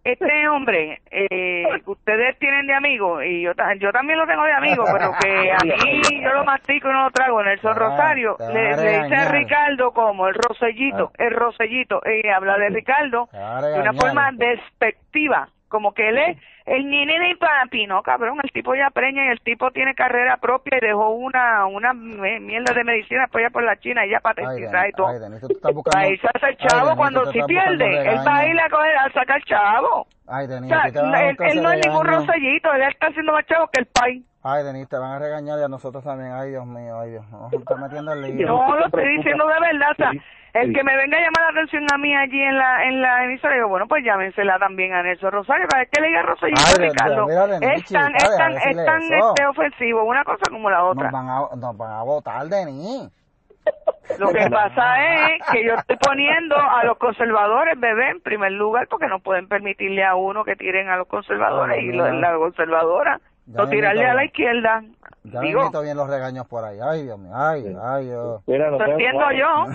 este 0.03 0.47
hombre 0.47 1.01
eh, 1.11 1.63
que 1.83 1.91
ustedes 1.91 2.37
tienen 2.39 2.67
de 2.67 2.73
amigo 2.73 3.21
y 3.21 3.43
yo 3.43 3.51
yo 3.79 3.91
también 3.91 4.17
lo 4.17 4.25
tengo 4.25 4.43
de 4.43 4.53
amigo 4.53 4.85
pero 4.91 5.11
que 5.19 5.51
a 5.51 5.57
mí 5.63 6.01
yo 6.21 6.33
lo 6.33 6.43
mastico 6.43 6.89
y 6.89 6.93
no 6.93 7.03
lo 7.03 7.11
trago 7.11 7.43
Nelson 7.43 7.75
Rosario 7.75 8.37
le, 8.53 8.75
le, 8.75 9.03
dice 9.03 9.15
a 9.15 9.31
Ricardo 9.31 9.91
como 9.91 10.27
el 10.27 10.35
rosellito 10.35 11.11
ah. 11.13 11.23
el 11.23 11.35
rosellito 11.35 12.01
y 12.05 12.27
habla 12.27 12.57
de 12.57 12.69
Ricardo 12.69 13.29
de 13.31 13.79
una 13.79 13.93
forma 13.93 14.31
despectiva 14.33 15.49
como 15.67 15.93
que 15.93 16.09
él 16.09 16.17
es 16.17 16.37
el 16.71 16.89
nene 16.89 17.19
de 17.19 17.35
papi, 17.35 17.85
no 17.85 18.01
cabrón, 18.01 18.39
el 18.41 18.51
tipo 18.51 18.73
ya 18.73 18.89
preña 18.91 19.25
y 19.25 19.29
el 19.29 19.41
tipo 19.41 19.71
tiene 19.71 19.93
carrera 19.93 20.37
propia 20.37 20.77
y 20.77 20.85
dejó 20.85 21.09
una 21.09 21.65
una 21.65 21.93
mierda 21.93 22.73
de 22.73 22.83
medicina 22.85 23.25
apoya 23.25 23.49
por 23.49 23.63
la 23.63 23.77
China 23.77 24.05
y 24.05 24.11
ya 24.11 24.21
patentizada 24.21 24.87
y 24.87 24.91
todo. 24.93 25.07
Ahí 25.95 26.17
se 26.17 26.27
hace 26.33 26.47
el 26.47 26.57
chavo 26.57 26.95
cuando 26.95 27.29
si 27.31 27.41
pierde, 27.43 28.09
él 28.09 28.19
va 28.25 28.37
a 28.37 28.47
ir 28.47 28.59
a 28.59 28.69
coger 28.69 28.97
a 28.97 29.11
sacar 29.11 29.43
chavo. 29.43 30.07
Ay, 30.27 30.47
Denis, 30.47 30.71
él, 30.71 31.61
no 31.61 31.71
es 31.73 31.85
ningún 31.85 32.07
rosellito, 32.07 32.71
él 32.73 32.83
está 32.83 33.07
haciendo 33.07 33.33
más 33.33 33.45
chavo 33.47 33.67
que 33.67 33.81
el 33.81 33.87
país. 33.87 34.25
Ay, 34.43 34.63
Denis, 34.63 34.89
te 34.89 34.97
van 34.97 35.11
a 35.11 35.19
regañar 35.19 35.59
y 35.59 35.63
a 35.63 35.67
nosotros 35.67 36.03
también. 36.03 36.31
Ay, 36.31 36.49
Dios 36.49 36.65
mío, 36.65 36.99
ay, 36.99 37.11
Dios. 37.11 37.29
No, 37.29 37.49
está 37.51 37.75
metiendo 37.75 38.13
el 38.13 38.21
lío. 38.21 38.47
No, 38.47 38.75
lo 38.75 38.85
estoy 38.87 39.17
diciendo 39.17 39.45
de 39.45 39.59
verdad. 39.59 39.91
O 39.91 39.95
sea, 39.95 40.11
el 40.53 40.73
que 40.73 40.83
me 40.83 40.97
venga 40.97 41.17
a 41.17 41.21
llamar 41.21 41.43
la 41.43 41.49
atención 41.49 41.85
a 41.93 41.97
mí 41.97 42.15
allí 42.15 42.41
en 42.41 42.57
la 42.57 42.83
en 42.85 43.01
la 43.01 43.23
emisora, 43.25 43.53
digo, 43.53 43.67
bueno, 43.67 43.87
pues 43.87 44.03
llámensela 44.03 44.57
también 44.57 44.93
a 44.93 45.03
Nelson 45.03 45.31
Rosario, 45.31 45.67
para 45.67 45.85
que 45.85 46.01
le 46.01 46.07
diga 46.07 46.23
Rosario 46.23 46.55
Ricardo. 46.77 47.29
es 47.61 47.85
tan, 47.85 48.15
es 48.15 48.37
tan, 48.37 48.53
es 48.57 48.85
tan 48.85 49.01
este, 49.13 49.45
ofensivo, 49.45 50.03
una 50.03 50.23
cosa 50.23 50.49
como 50.49 50.69
la 50.71 50.85
otra. 50.85 51.03
Nos 51.03 51.11
van 51.11 51.29
a, 51.29 51.55
nos 51.55 51.77
van 51.77 51.91
a 51.91 52.03
votar, 52.03 52.47
Denis. 52.47 53.11
Lo 54.17 54.29
que 54.29 54.49
pasa 54.49 55.05
es 55.05 55.43
que 55.51 55.63
yo 55.63 55.75
estoy 55.75 55.95
poniendo 55.97 56.57
a 56.57 56.83
los 56.83 56.97
conservadores, 56.97 57.79
bebé, 57.79 58.09
en 58.09 58.21
primer 58.21 58.51
lugar, 58.51 58.87
porque 58.89 59.07
no 59.07 59.19
pueden 59.19 59.47
permitirle 59.47 60.03
a 60.03 60.15
uno 60.15 60.43
que 60.43 60.55
tiren 60.55 60.89
a 60.89 60.97
los 60.97 61.07
conservadores 61.07 61.81
y 61.81 61.91
la 61.91 62.33
conservadora 62.37 63.21
no 63.47 63.67
tirarle 63.67 64.05
a 64.05 64.13
la 64.13 64.25
izquierda. 64.25 64.83
Ya 65.23 65.39
Digo, 65.41 65.69
me 65.71 65.83
bien 65.83 65.97
los 65.97 66.09
regaños 66.09 66.47
por 66.47 66.63
ahí. 66.63 66.79
Ay, 66.81 67.03
Dios 67.03 67.19
mío. 67.19 67.31
Ay, 67.35 67.75
ay, 67.81 68.05
Dios. 68.05 68.41
Mira, 68.47 68.71
no 68.71 68.85
entiendo 68.85 69.31
yo. 69.31 69.65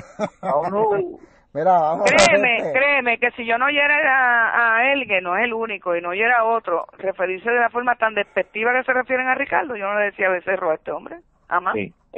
Mira, 1.57 1.73
vamos 1.73 2.11
créeme, 2.11 2.71
créeme 2.71 3.19
que 3.19 3.31
si 3.31 3.47
yo 3.47 3.57
no 3.57 3.65
oyera 3.65 3.97
a, 3.97 4.77
a, 4.77 4.93
él, 4.93 5.07
que 5.07 5.23
no 5.23 5.39
es 5.39 5.45
el 5.45 5.55
único, 5.55 5.97
y 5.97 6.03
no 6.03 6.11
oyera 6.11 6.41
a 6.41 6.45
otro, 6.45 6.87
referirse 6.99 7.51
de 7.51 7.61
la 7.61 7.71
forma 7.71 7.95
tan 7.95 8.15
despectiva 8.15 8.75
que 8.75 8.85
se 8.85 8.93
refieren 8.93 9.27
a 9.27 9.35
Ricardo, 9.35 9.75
yo 9.75 9.87
no 9.87 9.99
le 9.99 10.07
decía 10.07 10.29
becerro 10.29 10.71
a 10.71 10.75
este 10.75 10.91
hombre. 10.91 11.21
Jamás. 11.49 11.75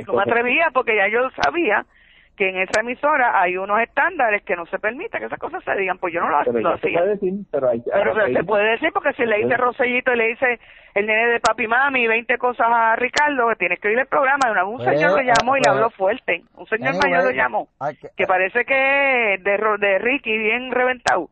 no 0.07 0.13
me 0.15 0.23
atrevía 0.23 0.71
porque 0.75 0.97
ya 0.97 1.07
yo 1.07 1.31
sabía 1.41 1.87
que 2.39 2.49
en 2.49 2.57
esa 2.57 2.81
emisora 2.81 3.41
hay 3.41 3.57
unos 3.57 3.81
estándares 3.81 4.45
que 4.45 4.55
no 4.55 4.65
se 4.67 4.79
permite 4.79 5.19
que 5.19 5.25
esas 5.25 5.41
cosas 5.41 5.63
se 5.65 5.75
digan, 5.75 5.99
pues 5.99 6.15
yo 6.15 6.21
no 6.21 6.29
lo, 6.29 6.39
pero 6.45 6.61
lo 6.61 6.75
hacía. 6.75 7.03
Decir, 7.03 7.35
pero, 7.51 7.69
hay, 7.69 7.83
pero 7.93 8.15
se 8.15 8.45
puede 8.45 8.71
decir 8.71 8.91
porque 8.95 9.13
si 9.15 9.27
le 9.27 9.39
dice 9.39 9.57
Rosellito 9.57 10.15
y 10.15 10.17
le 10.17 10.29
dice 10.29 10.61
el 10.95 11.07
nene 11.07 11.33
de 11.33 11.41
papi 11.41 11.67
mami 11.67 12.07
20 12.07 12.39
cosas 12.39 12.69
a 12.71 12.95
Ricardo, 12.95 13.49
que 13.49 13.57
tiene 13.57 13.77
que 13.79 13.89
oír 13.89 13.99
el 13.99 14.07
programa, 14.07 14.65
un 14.65 14.77
pues, 14.77 14.89
señor 14.89 15.11
lo 15.11 15.23
llamó 15.23 15.57
y 15.57 15.61
le 15.61 15.65
pues, 15.65 15.69
habló 15.69 15.91
fuerte, 15.91 16.45
un 16.55 16.67
señor 16.67 16.95
mayor 17.03 17.25
lo 17.25 17.31
llamó, 17.33 17.69
que, 18.17 18.27
parece 18.27 18.65
que 18.65 19.39
de, 19.43 19.77
de 19.81 19.99
Ricky 19.99 20.39
bien 20.39 20.71
reventado. 20.71 21.31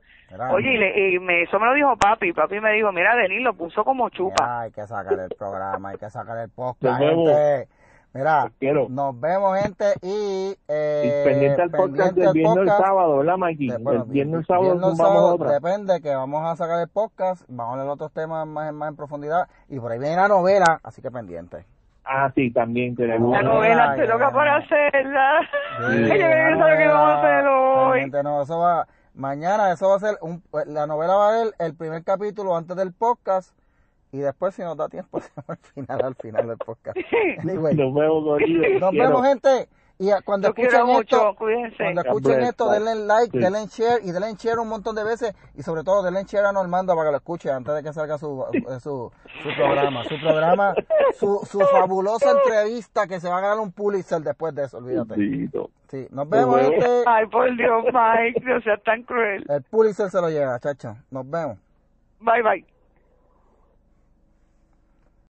Oye, 0.50 0.74
y, 0.74 0.76
le, 0.76 1.14
y 1.14 1.18
me, 1.20 1.42
eso 1.42 1.60
me 1.60 1.66
lo 1.66 1.74
dijo 1.74 1.96
papi. 1.96 2.32
Papi 2.32 2.58
me 2.60 2.72
dijo, 2.72 2.90
mira, 2.90 3.14
Denis 3.14 3.42
lo 3.42 3.54
puso 3.54 3.84
como 3.84 4.10
chupa. 4.10 4.62
hay 4.62 4.72
que 4.72 4.82
sacar 4.82 5.20
el 5.20 5.28
programa, 5.38 5.90
hay 5.90 5.98
que 5.98 6.10
sacar 6.10 6.36
el 6.38 6.50
podcast. 6.50 7.00
Mira, 8.12 8.50
nos 8.88 9.20
vemos, 9.20 9.58
gente, 9.60 9.84
y... 10.00 10.56
Eh, 10.68 11.22
pendiente 11.26 11.62
al 11.62 11.70
podcast 11.70 12.14
del 12.14 12.32
viernes 12.32 12.56
el 12.62 12.68
sábado, 12.68 13.18
¿verdad, 13.18 13.36
Mikey? 13.36 13.68
el 13.68 14.02
viernes 14.06 14.40
el 14.40 14.46
sábado 14.46 14.78
vamos 14.78 14.96
sábado, 14.96 15.34
otra. 15.34 15.52
Depende, 15.52 16.00
que 16.00 16.14
vamos 16.14 16.42
a 16.46 16.56
sacar 16.56 16.80
el 16.80 16.88
podcast, 16.88 17.44
vamos 17.48 17.74
a 17.74 17.76
leer 17.78 17.90
otros 17.90 18.12
temas 18.12 18.46
más, 18.46 18.72
más 18.72 18.88
en 18.88 18.96
profundidad, 18.96 19.48
y 19.68 19.78
por 19.78 19.92
ahí 19.92 19.98
viene 19.98 20.16
la 20.16 20.28
novela, 20.28 20.80
así 20.82 21.02
que 21.02 21.10
pendiente. 21.10 21.66
Ah, 22.06 22.30
sí, 22.34 22.50
también 22.52 22.94
tenemos. 22.94 23.32
La 23.32 23.42
novela 23.42 23.96
te 23.96 24.06
toca 24.06 24.30
para 24.30 24.56
hacerla. 24.58 25.40
Sí, 25.90 26.02
Yo 26.02 26.14
creo 26.14 26.76
que 26.78 26.86
vamos 26.86 27.10
a 27.10 27.18
hacer 27.18 27.46
hoy. 27.48 28.10
No, 28.22 28.42
eso 28.42 28.58
va, 28.60 28.86
mañana 29.12 29.72
eso 29.72 29.88
va 29.88 29.96
a 29.96 29.98
ser, 29.98 30.16
un, 30.20 30.42
la 30.66 30.86
novela 30.86 31.14
va 31.16 31.28
a 31.28 31.38
ser 31.38 31.54
el 31.58 31.74
primer 31.74 32.04
capítulo 32.04 32.56
antes 32.56 32.76
del 32.76 32.92
podcast, 32.92 33.50
y 34.16 34.20
después, 34.20 34.54
si 34.54 34.62
nos 34.62 34.76
da 34.76 34.88
tiempo, 34.88 35.20
al 35.46 35.58
final, 35.58 36.02
al 36.02 36.14
final 36.14 36.48
del 36.48 36.56
podcast. 36.56 36.96
nos 36.96 37.94
vemos, 37.94 38.40
Nos 38.80 38.92
vemos, 38.92 39.26
gente. 39.26 39.68
Y 39.98 40.10
cuando 40.26 40.48
escuchen 40.48 40.88
esto, 40.90 41.34
cuando 41.38 42.00
escuchen 42.02 42.40
esto, 42.42 42.70
denle 42.70 42.94
like, 43.06 43.38
denle 43.38 43.66
share 43.66 44.00
y 44.04 44.12
denle 44.12 44.34
share 44.34 44.58
un 44.58 44.68
montón 44.68 44.94
de 44.94 45.02
veces 45.02 45.34
y 45.54 45.62
sobre 45.62 45.84
todo 45.84 46.02
denle 46.02 46.24
share 46.24 46.44
a 46.44 46.52
Normando 46.52 46.94
para 46.94 47.08
que 47.08 47.12
lo 47.12 47.16
escuche 47.16 47.50
antes 47.50 47.74
de 47.74 47.82
que 47.82 47.94
salga 47.94 48.18
su, 48.18 48.44
su, 48.82 49.10
su 49.42 49.54
programa, 49.56 50.04
su 50.04 50.20
programa, 50.20 50.74
su, 51.14 51.40
su 51.50 51.60
fabulosa 51.60 52.30
entrevista 52.30 53.06
que 53.06 53.20
se 53.20 53.30
va 53.30 53.38
a 53.38 53.40
ganar 53.40 53.58
un 53.58 53.72
Pulitzer 53.72 54.20
después 54.20 54.54
de 54.54 54.64
eso, 54.64 54.76
olvídate. 54.76 55.14
Sí, 55.88 56.06
nos 56.10 56.28
vemos, 56.28 56.60
gente. 56.60 56.86
Ay, 57.06 57.26
por 57.28 57.56
Dios, 57.56 57.84
Mike, 57.84 58.40
no 58.44 58.60
seas 58.60 58.82
tan 58.82 59.02
cruel. 59.02 59.46
El 59.48 59.62
Pulitzer 59.62 60.10
se 60.10 60.20
lo 60.20 60.28
lleva, 60.28 60.58
chacho. 60.58 60.94
Nos 61.10 61.28
vemos. 61.30 61.56
Bye, 62.20 62.42
bye. 62.42 62.75